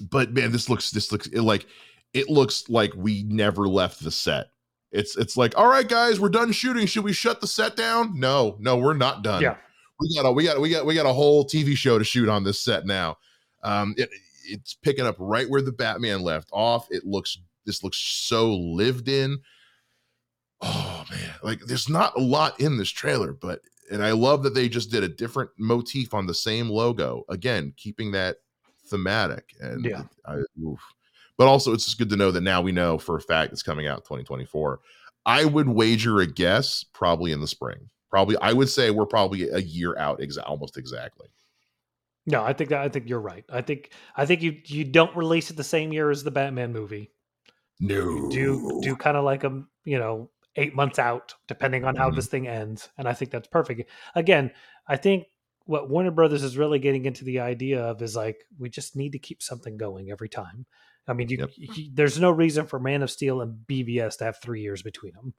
[0.00, 1.66] but man, this looks this looks it like
[2.14, 4.48] it looks like we never left the set.
[4.90, 6.86] It's it's like, all right, guys, we're done shooting.
[6.86, 8.18] Should we shut the set down?
[8.18, 9.42] No, no, we're not done.
[9.42, 9.56] Yeah.
[10.00, 12.28] We got a we got we got we got a whole TV show to shoot
[12.28, 13.18] on this set now.
[13.62, 14.08] Um, it
[14.44, 16.86] it's picking up right where the Batman left off.
[16.90, 19.38] It looks this looks so lived in.
[20.62, 24.54] Oh man, like there's not a lot in this trailer, but and I love that
[24.54, 27.24] they just did a different motif on the same logo.
[27.28, 28.36] Again, keeping that
[28.86, 29.54] thematic.
[29.60, 30.36] And yeah, I,
[31.36, 33.62] but also it's just good to know that now we know for a fact it's
[33.62, 34.80] coming out 2024.
[35.26, 37.90] I would wager a guess probably in the spring.
[38.10, 41.28] Probably, I would say we're probably a year out, exa- almost exactly.
[42.26, 43.44] No, I think that I think you're right.
[43.50, 46.72] I think I think you you don't release it the same year as the Batman
[46.72, 47.10] movie.
[47.80, 51.96] No, you do do kind of like a you know eight months out, depending on
[51.96, 52.16] how mm-hmm.
[52.16, 53.90] this thing ends, and I think that's perfect.
[54.14, 54.50] Again,
[54.86, 55.26] I think
[55.64, 59.12] what Warner Brothers is really getting into the idea of is like we just need
[59.12, 60.66] to keep something going every time.
[61.06, 61.50] I mean, you, yep.
[61.56, 65.14] you, there's no reason for Man of Steel and BVS to have three years between
[65.14, 65.34] them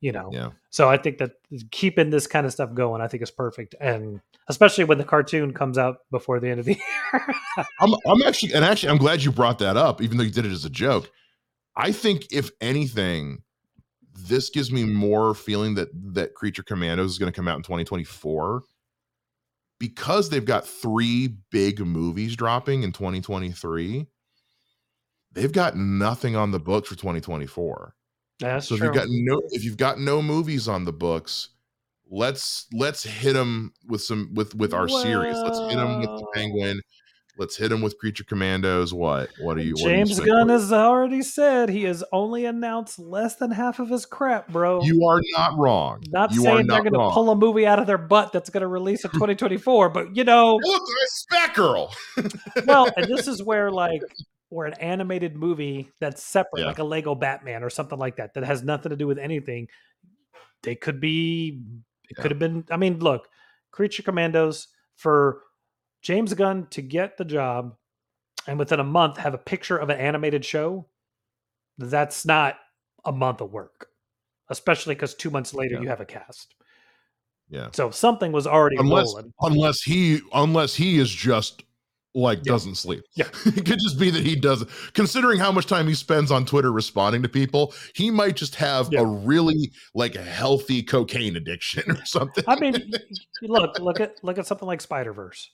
[0.00, 1.32] you know yeah so i think that
[1.70, 5.52] keeping this kind of stuff going i think is perfect and especially when the cartoon
[5.52, 6.74] comes out before the end of the
[7.12, 7.34] year
[7.80, 10.46] I'm, I'm actually and actually i'm glad you brought that up even though you did
[10.46, 11.10] it as a joke
[11.76, 13.42] i think if anything
[14.26, 17.62] this gives me more feeling that that creature commandos is going to come out in
[17.62, 18.62] 2024
[19.78, 24.06] because they've got three big movies dropping in 2023
[25.32, 27.94] they've got nothing on the books for 2024
[28.38, 28.88] that's so true.
[28.88, 31.50] if you've got no if you've got no movies on the books,
[32.08, 35.36] let's let's hit them with some with with our series.
[35.36, 36.80] Let's hit them with the Penguin.
[37.38, 38.92] Let's hit him with Creature Commandos.
[38.92, 39.30] What?
[39.40, 39.76] What are you?
[39.76, 43.88] James are you Gunn has already said he has only announced less than half of
[43.88, 44.82] his crap, bro.
[44.82, 46.02] You are not wrong.
[46.08, 48.62] Not you saying they're going to pull a movie out of their butt that's going
[48.62, 50.82] to release in 2024, but you know, look,
[51.32, 51.94] Batgirl.
[52.66, 54.02] well, and this is where like
[54.50, 56.66] or an animated movie that's separate, yeah.
[56.66, 59.68] like a Lego Batman or something like that, that has nothing to do with anything,
[60.64, 61.62] they could be.
[62.10, 62.22] It yeah.
[62.22, 62.64] could have been.
[62.68, 63.28] I mean, look,
[63.70, 65.42] Creature Commandos for
[66.02, 67.74] James Gunn to get the job,
[68.46, 70.86] and within a month have a picture of an animated show.
[71.76, 72.56] That's not
[73.04, 73.88] a month of work,
[74.48, 75.82] especially because two months later yeah.
[75.82, 76.54] you have a cast.
[77.48, 77.68] Yeah.
[77.72, 79.32] So something was already unless rolling.
[79.40, 81.62] unless he unless he is just
[82.14, 82.52] like yeah.
[82.52, 83.02] doesn't sleep.
[83.14, 83.28] Yeah.
[83.46, 86.72] it could just be that he doesn't considering how much time he spends on Twitter
[86.72, 89.00] responding to people, he might just have yeah.
[89.00, 92.44] a really like a healthy cocaine addiction or something.
[92.46, 92.92] I mean,
[93.42, 95.50] look, look at look at something like Spider-Verse.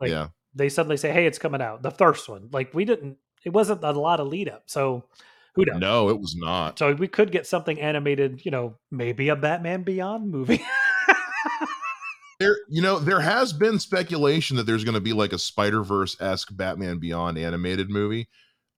[0.00, 0.28] Like yeah.
[0.54, 1.82] they suddenly say, Hey, it's coming out.
[1.82, 2.48] The first one.
[2.52, 4.64] Like we didn't it wasn't a lot of lead up.
[4.66, 5.04] So
[5.54, 5.80] who knows?
[5.80, 6.78] No, it was not.
[6.78, 10.64] So we could get something animated, you know, maybe a Batman Beyond movie.
[12.42, 16.20] there you know there has been speculation that there's going to be like a spider-verse
[16.20, 18.28] esque batman beyond animated movie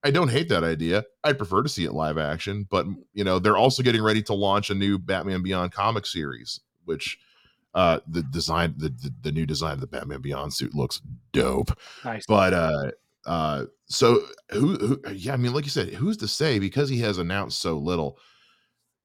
[0.03, 3.39] i don't hate that idea i'd prefer to see it live action but you know
[3.39, 7.17] they're also getting ready to launch a new batman beyond comic series which
[7.75, 11.71] uh the design the, the, the new design of the batman beyond suit looks dope
[12.03, 12.91] nice but uh
[13.25, 16.99] uh so who, who yeah i mean like you said who's to say because he
[16.99, 18.17] has announced so little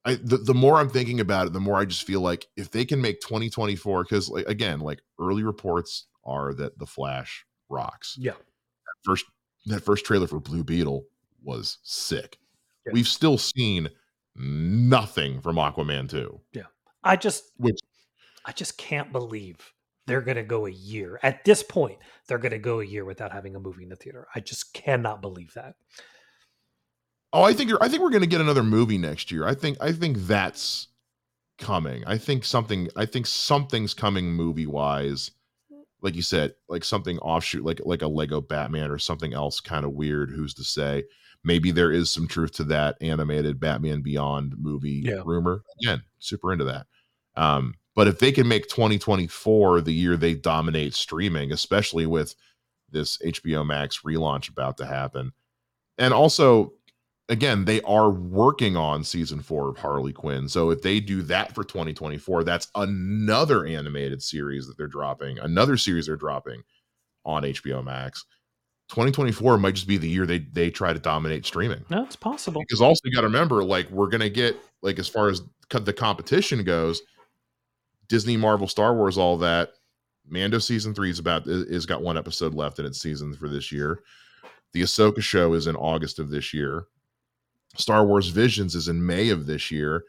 [0.05, 2.71] I the, the more I'm thinking about it, the more I just feel like if
[2.71, 8.17] they can make 2024, because like again, like early reports are that the Flash rocks.
[8.19, 8.33] Yeah.
[8.33, 9.27] That first
[9.67, 11.05] that first trailer for Blue Beetle
[11.43, 12.39] was sick.
[12.87, 12.93] Yeah.
[12.95, 13.89] We've still seen
[14.37, 16.41] nothing from Aquaman 2.
[16.53, 16.63] Yeah.
[17.05, 17.79] I just which
[18.47, 19.57] I just can't believe
[20.07, 21.21] they're gonna go a year.
[21.23, 24.27] At this point, they're gonna go a year without having a movie in the theater.
[24.35, 25.75] I just cannot believe that.
[27.33, 29.47] Oh, I think I think we're going to get another movie next year.
[29.47, 30.89] I think I think that's
[31.59, 32.03] coming.
[32.07, 35.31] I think something I think something's coming movie wise.
[36.03, 39.85] Like you said, like something offshoot, like like a Lego Batman or something else kind
[39.85, 40.31] of weird.
[40.31, 41.05] Who's to say?
[41.45, 45.23] Maybe there is some truth to that animated Batman Beyond movie yeah.
[45.25, 45.63] rumor.
[45.83, 46.87] Again, super into that.
[47.37, 52.35] Um, but if they can make 2024 the year they dominate streaming, especially with
[52.91, 55.33] this HBO Max relaunch about to happen,
[55.99, 56.73] and also
[57.31, 60.49] again, they are working on season four of Harley Quinn.
[60.49, 65.77] So if they do that for 2024, that's another animated series that they're dropping, another
[65.77, 66.63] series they're dropping
[67.25, 68.25] on HBO Max.
[68.89, 71.85] 2024 might just be the year they they try to dominate streaming.
[71.91, 72.61] No, it's possible.
[72.61, 75.93] Because also you got to remember, like we're gonna get like as far as the
[75.93, 77.01] competition goes,
[78.11, 79.71] Disney, Marvel, Star Wars, all that.
[80.29, 83.73] Mando season three is about is got one episode left in its season for this
[83.73, 84.01] year.
[84.73, 86.85] The Ahsoka show is in August of this year.
[87.77, 90.05] Star Wars Visions is in May of this year.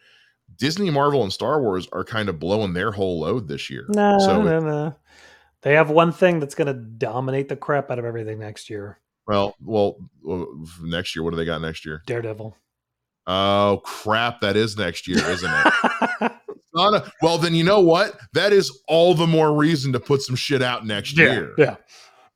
[0.57, 3.85] Disney, Marvel, and Star Wars are kind of blowing their whole load this year.
[3.89, 4.95] No, so no, no.
[5.61, 8.99] They have one thing that's going to dominate the crap out of everything next year.
[9.27, 9.97] Well, well,
[10.29, 10.45] uh,
[10.81, 12.01] next year, what do they got next year?
[12.07, 12.57] Daredevil.
[13.27, 14.41] Oh crap!
[14.41, 16.31] That is next year, isn't it?
[16.75, 18.19] a, well, then you know what?
[18.33, 21.53] That is all the more reason to put some shit out next yeah, year.
[21.57, 21.75] Yeah.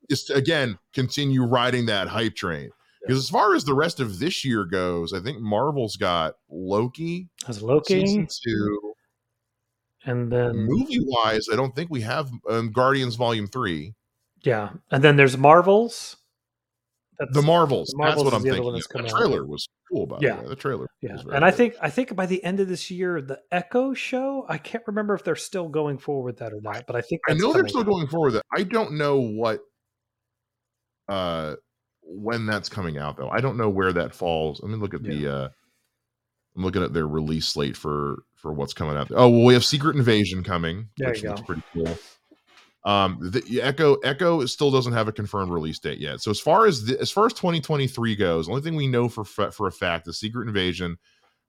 [0.09, 2.69] Just again, continue riding that hype train.
[3.01, 7.29] Because as far as the rest of this year goes, I think Marvel's got Loki.
[7.45, 8.93] Has Loki season two,
[10.05, 13.93] and then movie wise, I don't think we have um, Guardians Volume Three.
[14.43, 16.17] Yeah, and then there's Marvels.
[17.19, 17.89] That's, the Marvels.
[17.89, 18.23] The Marvels.
[18.23, 18.73] That's what I'm thinking.
[18.73, 19.49] The trailer out.
[19.49, 20.35] was cool, by yeah.
[20.35, 20.47] the way.
[20.49, 20.87] The trailer.
[21.01, 24.45] Yeah, and I think I think by the end of this year, the Echo show.
[24.47, 27.21] I can't remember if they're still going forward with that or not, but I think
[27.27, 27.87] I know they're still out.
[27.87, 28.43] going forward with it.
[28.55, 29.61] I don't know what,
[31.07, 31.55] uh,
[32.01, 33.29] when that's coming out though.
[33.29, 34.61] I don't know where that falls.
[34.61, 35.15] Let me look at yeah.
[35.15, 35.35] the.
[35.35, 35.49] uh
[36.55, 39.11] I'm looking at their release slate for for what's coming out.
[39.11, 41.97] Oh well, we have Secret Invasion coming, there which looks pretty cool.
[42.85, 46.21] Um, the Echo Echo still doesn't have a confirmed release date yet.
[46.21, 49.09] So as far as the, as far as 2023 goes, the only thing we know
[49.09, 50.97] for for a fact is Secret Invasion,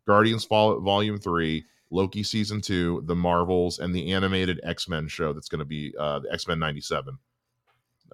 [0.07, 5.34] Guardians Fall, Volume Three, Loki Season Two, The Marvels, and the animated X Men show
[5.34, 7.18] that's going to be uh, the X Men '97,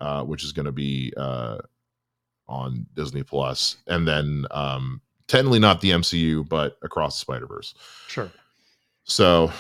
[0.01, 1.59] uh, which is going to be uh,
[2.49, 7.73] on Disney Plus, and then um, technically not the MCU, but Across the Spider Verse.
[8.09, 8.33] Sure.
[9.05, 9.53] So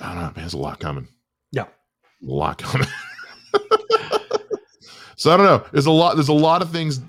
[0.00, 0.22] I don't know.
[0.22, 1.08] Man, there's a lot coming.
[2.22, 2.88] A lot coming.
[5.16, 5.64] so I don't know.
[5.72, 6.16] There's a lot.
[6.16, 7.00] There's a lot of things.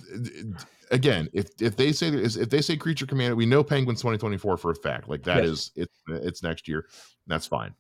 [0.92, 4.72] Again, if if they say if they say creature commander, we know Penguin's 2024 for
[4.72, 5.10] a fact.
[5.10, 5.46] Like that yes.
[5.46, 6.88] is it's it's next year.
[7.28, 7.74] That's fine.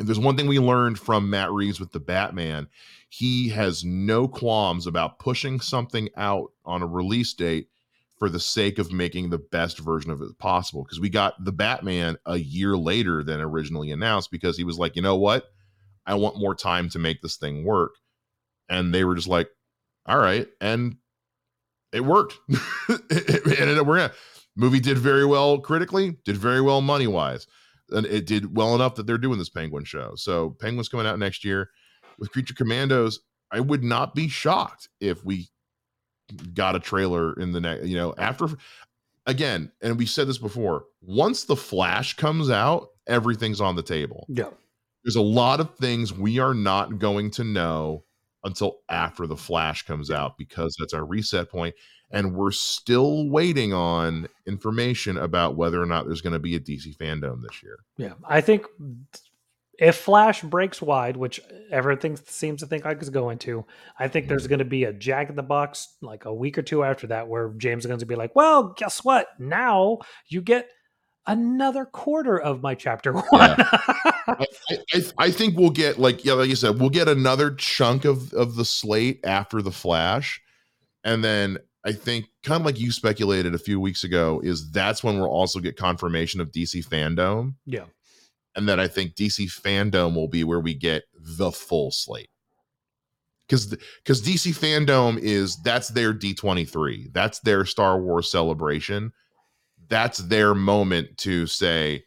[0.00, 2.66] If there's one thing we learned from Matt Reeves with the Batman,
[3.10, 7.68] he has no qualms about pushing something out on a release date
[8.18, 10.82] for the sake of making the best version of it possible.
[10.82, 14.96] Because we got the Batman a year later than originally announced because he was like,
[14.96, 15.52] you know what?
[16.06, 17.94] I want more time to make this thing work.
[18.68, 19.48] And they were just like,
[20.06, 20.48] all right.
[20.60, 20.96] And
[21.92, 22.34] it worked.
[22.88, 24.14] it, ended up working.
[24.56, 27.46] Movie did very well critically, did very well money wise.
[27.90, 30.12] And it did well enough that they're doing this Penguin show.
[30.16, 31.70] So Penguin's coming out next year
[32.18, 33.20] with Creature Commandos.
[33.50, 35.50] I would not be shocked if we
[36.54, 38.48] got a trailer in the next, you know, after
[39.26, 44.26] again, and we said this before, once the Flash comes out, everything's on the table.
[44.28, 44.48] Yeah
[45.04, 48.04] there's a lot of things we are not going to know
[48.44, 51.74] until after the flash comes out because that's our reset point
[52.12, 56.60] and we're still waiting on information about whether or not there's going to be a
[56.60, 57.78] DC fandom this year.
[57.96, 58.66] Yeah, I think
[59.78, 61.40] if Flash breaks wide, which
[61.70, 63.64] everything seems to think like it's going to,
[63.98, 64.50] I think there's mm-hmm.
[64.50, 67.28] going to be a Jack in the Box like a week or two after that
[67.28, 69.28] where James is going to be like, "Well, guess what?
[69.38, 69.98] Now
[70.28, 70.68] you get
[71.26, 73.56] another quarter of my chapter one.
[73.58, 74.11] Yeah.
[74.26, 78.04] I, I, I, think we'll get like yeah, like you said, we'll get another chunk
[78.04, 80.40] of of the slate after the Flash,
[81.04, 85.02] and then I think kind of like you speculated a few weeks ago is that's
[85.02, 87.54] when we'll also get confirmation of DC fandom.
[87.66, 87.86] Yeah,
[88.54, 92.30] and then I think DC fandom will be where we get the full slate.
[93.48, 99.12] Because because DC fandom is that's their D twenty three, that's their Star Wars celebration.
[99.88, 102.04] That's their moment to say,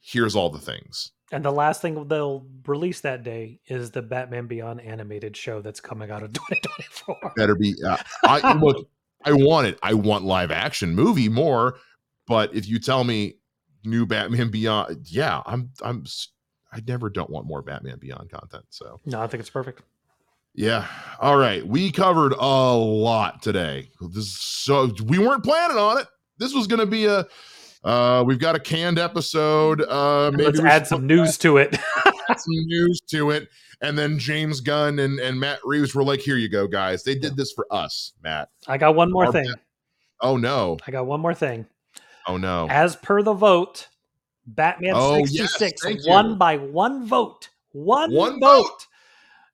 [0.00, 1.10] here's all the things.
[1.32, 5.80] And the last thing they'll release that day is the Batman Beyond animated show that's
[5.80, 7.32] coming out in 2024.
[7.36, 7.74] Better be.
[7.84, 8.88] Uh, I look.
[9.26, 9.78] I want it.
[9.82, 11.76] I want live action movie more.
[12.26, 13.36] But if you tell me
[13.84, 15.70] new Batman Beyond, yeah, I'm.
[15.82, 16.04] I'm.
[16.72, 18.64] I never don't want more Batman Beyond content.
[18.68, 19.82] So no, I think it's perfect.
[20.54, 20.86] Yeah.
[21.20, 21.66] All right.
[21.66, 23.90] We covered a lot today.
[24.12, 26.06] This so we weren't planning on it
[26.38, 27.26] this was going to be a
[27.84, 29.82] uh, we've got a canned episode.
[29.82, 31.74] Uh, maybe let's add some news to it.
[32.28, 33.48] some news to it,
[33.82, 37.04] and then James Gunn and, and Matt Reeves were like, "Here you go, guys.
[37.04, 39.52] They did this for us, Matt." I got one more Our thing.
[40.20, 40.78] oh no!
[40.86, 41.66] I got one more thing.
[42.26, 42.66] Oh no!
[42.70, 43.88] As per the vote,
[44.46, 44.94] Batman
[45.26, 47.50] Sixty Six yes, won by one vote.
[47.72, 48.62] One, one vote.
[48.62, 48.86] vote.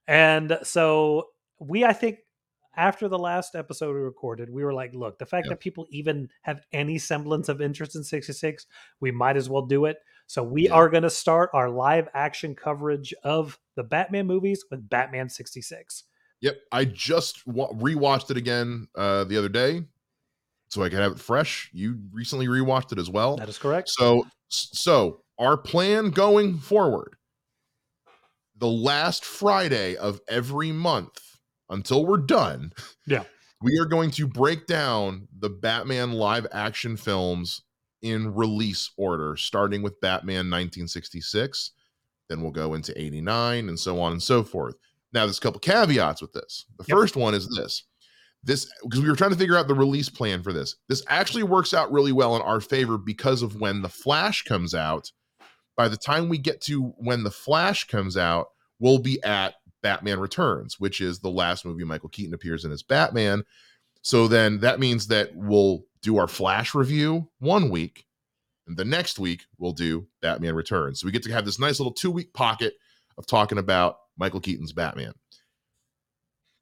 [0.06, 1.28] And so
[1.58, 2.18] we, I think,
[2.80, 5.50] after the last episode we recorded, we were like, look, the fact yep.
[5.50, 8.66] that people even have any semblance of interest in 66,
[9.00, 9.98] we might as well do it.
[10.26, 10.72] So we yep.
[10.72, 16.04] are going to start our live action coverage of the Batman movies with Batman 66.
[16.40, 19.82] Yep, I just wa- rewatched it again uh, the other day,
[20.70, 21.68] so I can have it fresh.
[21.74, 23.36] You recently rewatched it as well.
[23.36, 23.90] That is correct.
[23.90, 27.16] So, so our plan going forward,
[28.56, 31.29] the last Friday of every month
[31.70, 32.72] until we're done.
[33.06, 33.24] Yeah.
[33.62, 37.62] We are going to break down the Batman live action films
[38.02, 41.72] in release order, starting with Batman 1966.
[42.28, 44.76] Then we'll go into 89 and so on and so forth.
[45.12, 46.66] Now, there's a couple caveats with this.
[46.78, 46.96] The yep.
[46.96, 47.84] first one is this
[48.42, 50.76] this because we were trying to figure out the release plan for this.
[50.88, 54.74] This actually works out really well in our favor because of when the Flash comes
[54.74, 55.12] out.
[55.76, 58.48] By the time we get to when the Flash comes out,
[58.78, 62.82] we'll be at Batman Returns, which is the last movie Michael Keaton appears in as
[62.82, 63.44] Batman.
[64.02, 68.06] So then that means that we'll do our Flash review one week,
[68.66, 71.00] and the next week we'll do Batman Returns.
[71.00, 72.74] So we get to have this nice little two week pocket
[73.18, 75.12] of talking about Michael Keaton's Batman.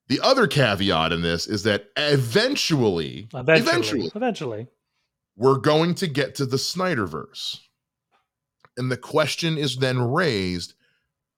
[0.09, 4.67] The other caveat in this is that eventually, eventually, eventually, eventually,
[5.37, 7.59] we're going to get to the Snyderverse.
[8.77, 10.75] And the question is then raised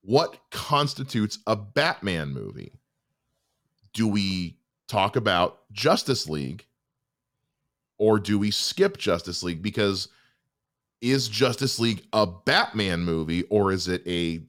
[0.01, 2.73] what constitutes a Batman movie?
[3.93, 6.65] Do we talk about Justice League
[7.97, 9.61] or do we skip Justice League?
[9.61, 10.07] Because
[11.01, 14.41] is Justice League a Batman movie or is it a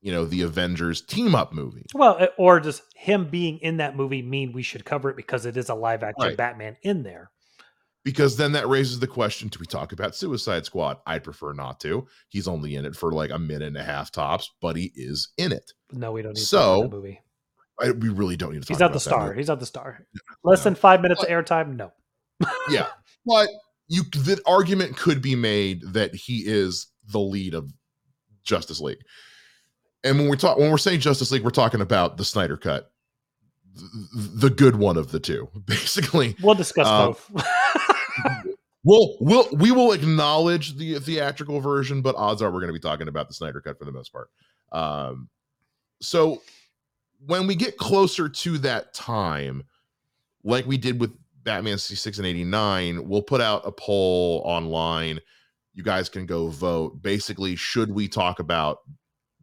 [0.00, 1.86] you know the Avengers team up movie?
[1.94, 5.46] Well, eh, or does him being in that movie mean we should cover it because
[5.46, 6.36] it is a live action right.
[6.36, 7.30] Batman in there?
[8.04, 10.98] Because then that raises the question: Do we talk about Suicide Squad?
[11.06, 12.06] I'd prefer not to.
[12.28, 15.32] He's only in it for like a minute and a half tops, but he is
[15.38, 15.72] in it.
[15.90, 17.20] No, we don't need so, to movie.
[17.80, 18.68] I, we really don't need to.
[18.68, 19.32] He's not the star.
[19.32, 20.06] He's not the star.
[20.44, 20.64] Less no.
[20.64, 21.76] than five minutes but, of airtime.
[21.76, 21.92] No.
[22.68, 22.86] yeah,
[23.24, 23.48] but
[23.88, 27.72] you the argument could be made that he is the lead of
[28.44, 29.02] Justice League.
[30.04, 32.90] And when we talk when we're saying Justice League, we're talking about the Snyder cut,
[33.74, 36.36] the, the good one of the two, basically.
[36.42, 37.30] We'll discuss um, both.
[38.84, 42.80] we'll we'll we will acknowledge the theatrical version, but odds are we're going to be
[42.80, 44.30] talking about the Snyder cut for the most part.
[44.72, 45.28] Um,
[46.00, 46.42] so
[47.26, 49.64] when we get closer to that time,
[50.42, 51.12] like we did with
[51.42, 55.20] Batman 66 and 89, we'll put out a poll online.
[55.72, 57.02] You guys can go vote.
[57.02, 58.80] Basically, should we talk about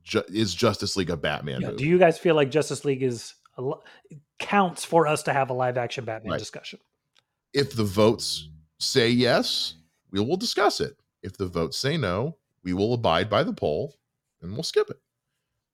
[0.03, 3.35] ju- is Justice League a Batman yeah, Do you guys feel like Justice League is
[3.57, 3.71] a,
[4.39, 6.39] counts for us to have a live action Batman right.
[6.39, 6.79] discussion?
[7.53, 8.47] If the votes
[8.81, 9.75] say yes,
[10.11, 10.97] we will discuss it.
[11.23, 13.95] If the votes say no, we will abide by the poll
[14.41, 14.99] and we'll skip it.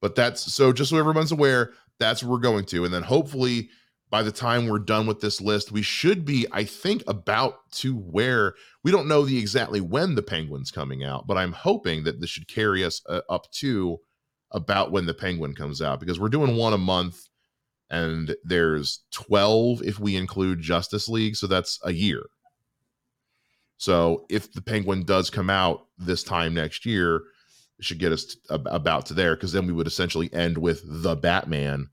[0.01, 2.85] But that's so just so everyone's aware, that's what we're going to.
[2.85, 3.69] And then hopefully
[4.09, 7.95] by the time we're done with this list, we should be, I think, about to
[7.95, 8.53] where
[8.83, 12.29] we don't know the exactly when the Penguin's coming out, but I'm hoping that this
[12.29, 13.97] should carry us uh, up to
[14.51, 17.27] about when the Penguin comes out because we're doing one a month
[17.89, 22.23] and there's 12 if we include Justice League, so that's a year.
[23.78, 27.17] So if the Penguin does come out this time next year,
[27.80, 30.82] it should get us to, about to there because then we would essentially end with
[30.86, 31.89] the Batman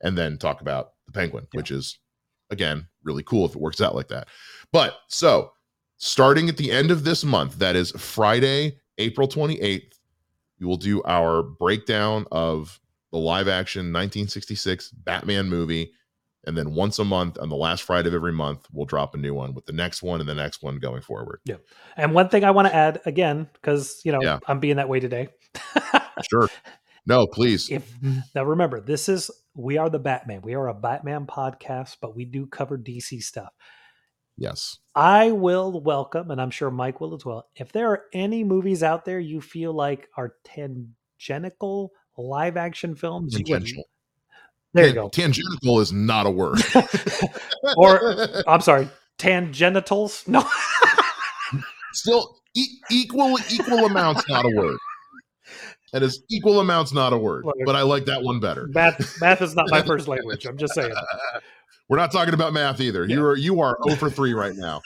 [0.00, 1.58] and then talk about the Penguin, yeah.
[1.58, 1.98] which is
[2.50, 4.28] again really cool if it works out like that.
[4.72, 5.52] But so
[5.96, 9.92] starting at the end of this month, that is Friday, April 28th,
[10.60, 12.80] we will do our breakdown of
[13.10, 15.92] the live action 1966 Batman movie.
[16.46, 19.18] And then once a month on the last Friday of every month, we'll drop a
[19.18, 21.40] new one with the next one and the next one going forward.
[21.44, 21.56] Yeah.
[21.96, 24.38] And one thing I want to add again, because, you know, yeah.
[24.46, 25.28] I'm being that way today.
[26.30, 26.48] sure.
[27.06, 27.70] No, please.
[27.70, 27.92] If
[28.34, 30.40] now remember, this is we are the Batman.
[30.42, 33.52] We are a Batman podcast, but we do cover DC stuff.
[34.36, 34.78] Yes.
[34.94, 37.46] I will welcome, and I'm sure Mike will as well.
[37.56, 43.34] If there are any movies out there you feel like are tangential live action films,
[43.34, 43.84] tangential.
[44.74, 45.08] There you go.
[45.08, 46.60] Tangential is not a word.
[47.76, 50.28] or I'm sorry, tangenitals.
[50.28, 50.46] No.
[51.92, 54.76] Still e- equal equal amounts not a word.
[55.94, 57.44] That is equal amounts, not a word.
[57.44, 58.66] Look, but I like that one better.
[58.74, 60.44] Math, math is not my first language.
[60.44, 60.92] I'm just saying.
[61.88, 63.06] We're not talking about math either.
[63.06, 63.14] Yeah.
[63.14, 64.80] You are you are 0 for 3 right now.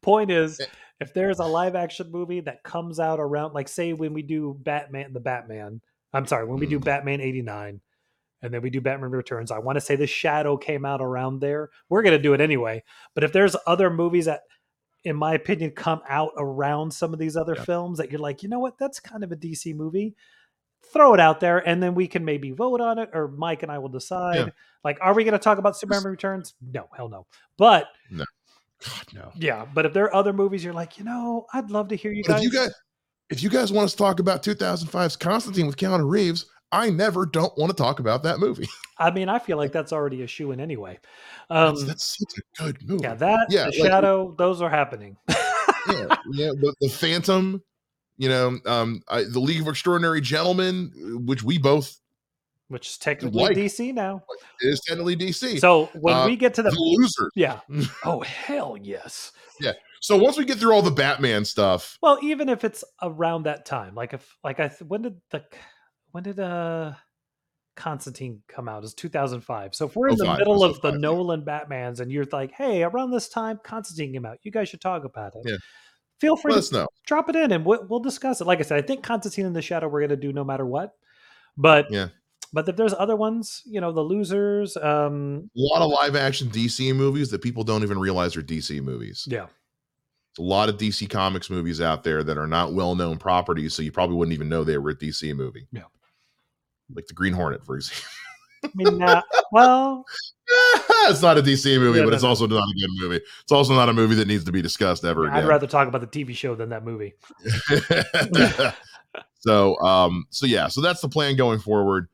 [0.00, 0.64] Point is, eh.
[1.00, 4.56] if there's a live action movie that comes out around, like say when we do
[4.58, 5.82] Batman, the Batman.
[6.14, 6.84] I'm sorry, when we do mm.
[6.84, 7.80] Batman 89,
[8.42, 9.50] and then we do Batman Returns.
[9.50, 11.70] I want to say the Shadow came out around there.
[11.88, 12.82] We're gonna do it anyway.
[13.14, 14.42] But if there's other movies that
[15.04, 17.64] in my opinion, come out around some of these other yeah.
[17.64, 20.14] films that you're like, you know what, that's kind of a DC movie.
[20.92, 23.72] Throw it out there, and then we can maybe vote on it, or Mike and
[23.72, 24.36] I will decide.
[24.36, 24.48] Yeah.
[24.84, 26.54] Like, are we going to talk about Superman Returns?
[26.60, 27.26] No, hell no.
[27.56, 28.24] But no,
[28.84, 29.32] God no.
[29.36, 32.12] Yeah, but if there are other movies, you're like, you know, I'd love to hear
[32.12, 32.38] you guys.
[32.38, 32.72] If you guys,
[33.30, 37.26] if you guys want us to talk about 2005's Constantine with Keanu Reeves, I never
[37.26, 38.68] don't want to talk about that movie.
[38.98, 40.98] I mean, I feel like that's already a shoe in anyway.
[41.50, 43.04] Um, that's, that's, such a good movie.
[43.04, 45.16] Yeah, that yeah, the like, Shadow, those are happening.
[45.28, 46.50] yeah, yeah.
[46.58, 47.62] The, the Phantom,
[48.16, 51.98] you know, um, I, the League of Extraordinary Gentlemen, which we both,
[52.68, 54.22] which is technically like, DC now,
[54.62, 55.60] it is technically DC.
[55.60, 57.60] So when uh, we get to the, the losers, yeah,
[58.04, 59.72] oh hell yes, yeah.
[60.00, 63.66] So once we get through all the Batman stuff, well, even if it's around that
[63.66, 65.44] time, like if like I when did the
[66.12, 66.92] when did uh
[67.74, 68.84] Constantine come out?
[68.84, 69.74] Is 2005.
[69.74, 70.98] So if we're in the middle of the yeah.
[70.98, 74.80] Nolan Batmans and you're like, hey, around this time Constantine came out, you guys should
[74.80, 75.42] talk about it.
[75.44, 75.56] Yeah.
[76.20, 76.88] Feel free Let to know.
[77.06, 78.46] drop it in and we'll, we'll discuss it.
[78.46, 80.66] Like I said, I think Constantine in the Shadow we're going to do no matter
[80.66, 80.92] what.
[81.56, 82.08] But yeah.
[82.54, 84.76] But if there's other ones, you know, the losers.
[84.76, 88.82] Um, a lot of live action DC movies that people don't even realize are DC
[88.82, 89.26] movies.
[89.26, 89.46] Yeah.
[90.36, 93.72] There's a lot of DC Comics movies out there that are not well known properties,
[93.72, 95.66] so you probably wouldn't even know they were a DC movie.
[95.72, 95.84] Yeah
[96.94, 98.04] like the Green Hornet, for example.
[98.64, 100.04] I mean, uh, well,
[101.08, 102.28] it's not a DC movie, yeah, but no, it's no.
[102.28, 103.20] also not a good movie.
[103.42, 106.00] It's also not a movie that needs to be discussed ever I'd rather talk about
[106.00, 107.14] the TV show than that movie.
[109.40, 112.08] so, um, so yeah, so that's the plan going forward.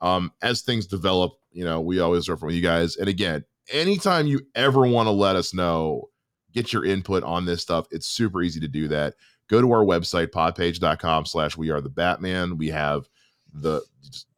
[0.00, 2.96] Um, as things develop, you know, we always hear from you guys.
[2.96, 6.08] And again, anytime you ever want to let us know,
[6.52, 9.14] get your input on this stuff, it's super easy to do that.
[9.48, 12.56] Go to our website, podpage.com slash we are the Batman.
[12.56, 13.08] We have
[13.52, 13.82] the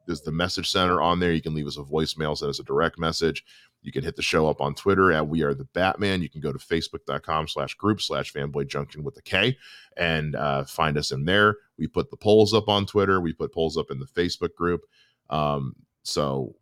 [0.07, 1.33] there's the message center on there.
[1.33, 3.45] You can leave us a voicemail, send us a direct message.
[3.83, 6.23] You can hit the show up on Twitter at We Are the Batman.
[6.23, 9.57] You can go to facebook.com slash group slash fanboy junction with a K
[9.97, 11.57] and uh, find us in there.
[11.79, 13.21] We put the polls up on Twitter.
[13.21, 14.83] We put polls up in the Facebook group.
[15.31, 16.55] Um, so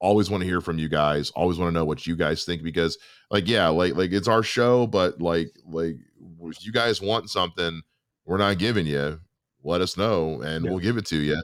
[0.00, 1.30] always want to hear from you guys.
[1.30, 2.98] Always want to know what you guys think because
[3.30, 5.96] like, yeah, like, like it's our show, but like, like
[6.44, 7.82] if you guys want something
[8.24, 9.18] we're not giving you,
[9.64, 10.70] let us know and yeah.
[10.70, 11.42] we'll give it to you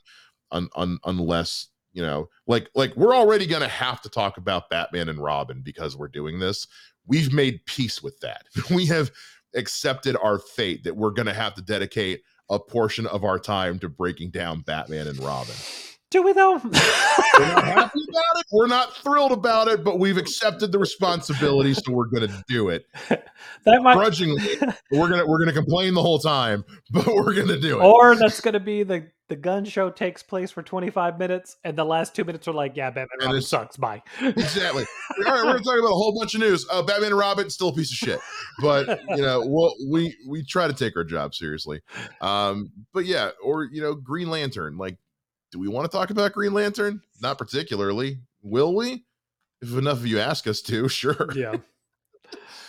[0.52, 4.70] un, un, unless you know like like we're already going to have to talk about
[4.70, 6.66] batman and robin because we're doing this
[7.06, 9.10] we've made peace with that we have
[9.54, 13.78] accepted our fate that we're going to have to dedicate a portion of our time
[13.78, 15.56] to breaking down batman and robin
[16.10, 16.56] do we though?
[16.62, 18.46] we're not happy about it.
[18.52, 22.68] We're not thrilled about it, but we've accepted the responsibility, so we're going to do
[22.68, 22.86] it.
[23.08, 24.42] that might grudgingly.
[24.92, 27.84] we're gonna we're gonna complain the whole time, but we're gonna do it.
[27.84, 31.84] Or that's gonna be the the Gunn Show takes place for 25 minutes, and the
[31.84, 33.76] last two minutes are like, yeah, Batman and Robin sucks.
[33.76, 34.02] Bye.
[34.20, 34.84] exactly.
[35.26, 36.66] All right, we're gonna talk about a whole bunch of news.
[36.70, 38.20] Uh, Batman and Robin still a piece of shit,
[38.60, 41.80] but you know, we'll, we we try to take our job seriously.
[42.20, 44.98] Um, but yeah, or you know, Green Lantern, like
[45.52, 47.00] do we want to talk about Green Lantern?
[47.20, 48.18] Not particularly.
[48.42, 49.04] Will we?
[49.62, 51.28] If enough of you ask us to, sure.
[51.34, 51.54] Yeah.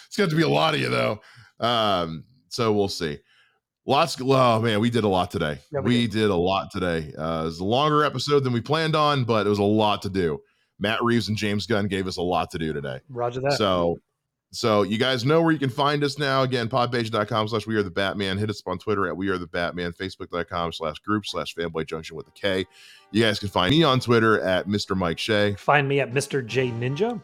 [0.06, 1.20] it's going to be a lot of you though.
[1.60, 3.20] Um, so we'll see.
[3.88, 4.18] Lots.
[4.22, 5.60] Oh man, we did a lot today.
[5.72, 6.12] Yeah, we, we did.
[6.12, 6.30] did.
[6.30, 7.14] a lot today.
[7.18, 10.02] Uh, it was a longer episode than we planned on, but it was a lot
[10.02, 10.40] to do.
[10.78, 13.00] Matt Reeves and James Gunn gave us a lot to do today.
[13.10, 13.54] Roger that.
[13.54, 13.98] So
[14.52, 16.44] so you guys know where you can find us now.
[16.44, 18.38] Again, podpage.com slash we are the Batman.
[18.38, 21.88] Hit us up on Twitter at we are the Batman, Facebook.com slash group slash fanboy
[21.88, 22.66] junction with a K.
[23.12, 24.96] You guys can find me on Twitter at Mr.
[24.96, 25.56] Mike Shea.
[25.56, 26.46] Find me at Mr.
[26.46, 27.22] J Ninja.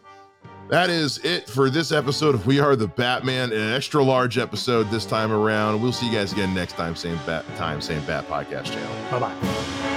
[0.69, 4.89] That is it for this episode of We Are the Batman, an extra large episode
[4.89, 5.81] this time around.
[5.81, 9.11] We'll see you guys again next time, same bat time, same Bat podcast channel.
[9.11, 9.92] Bye bye.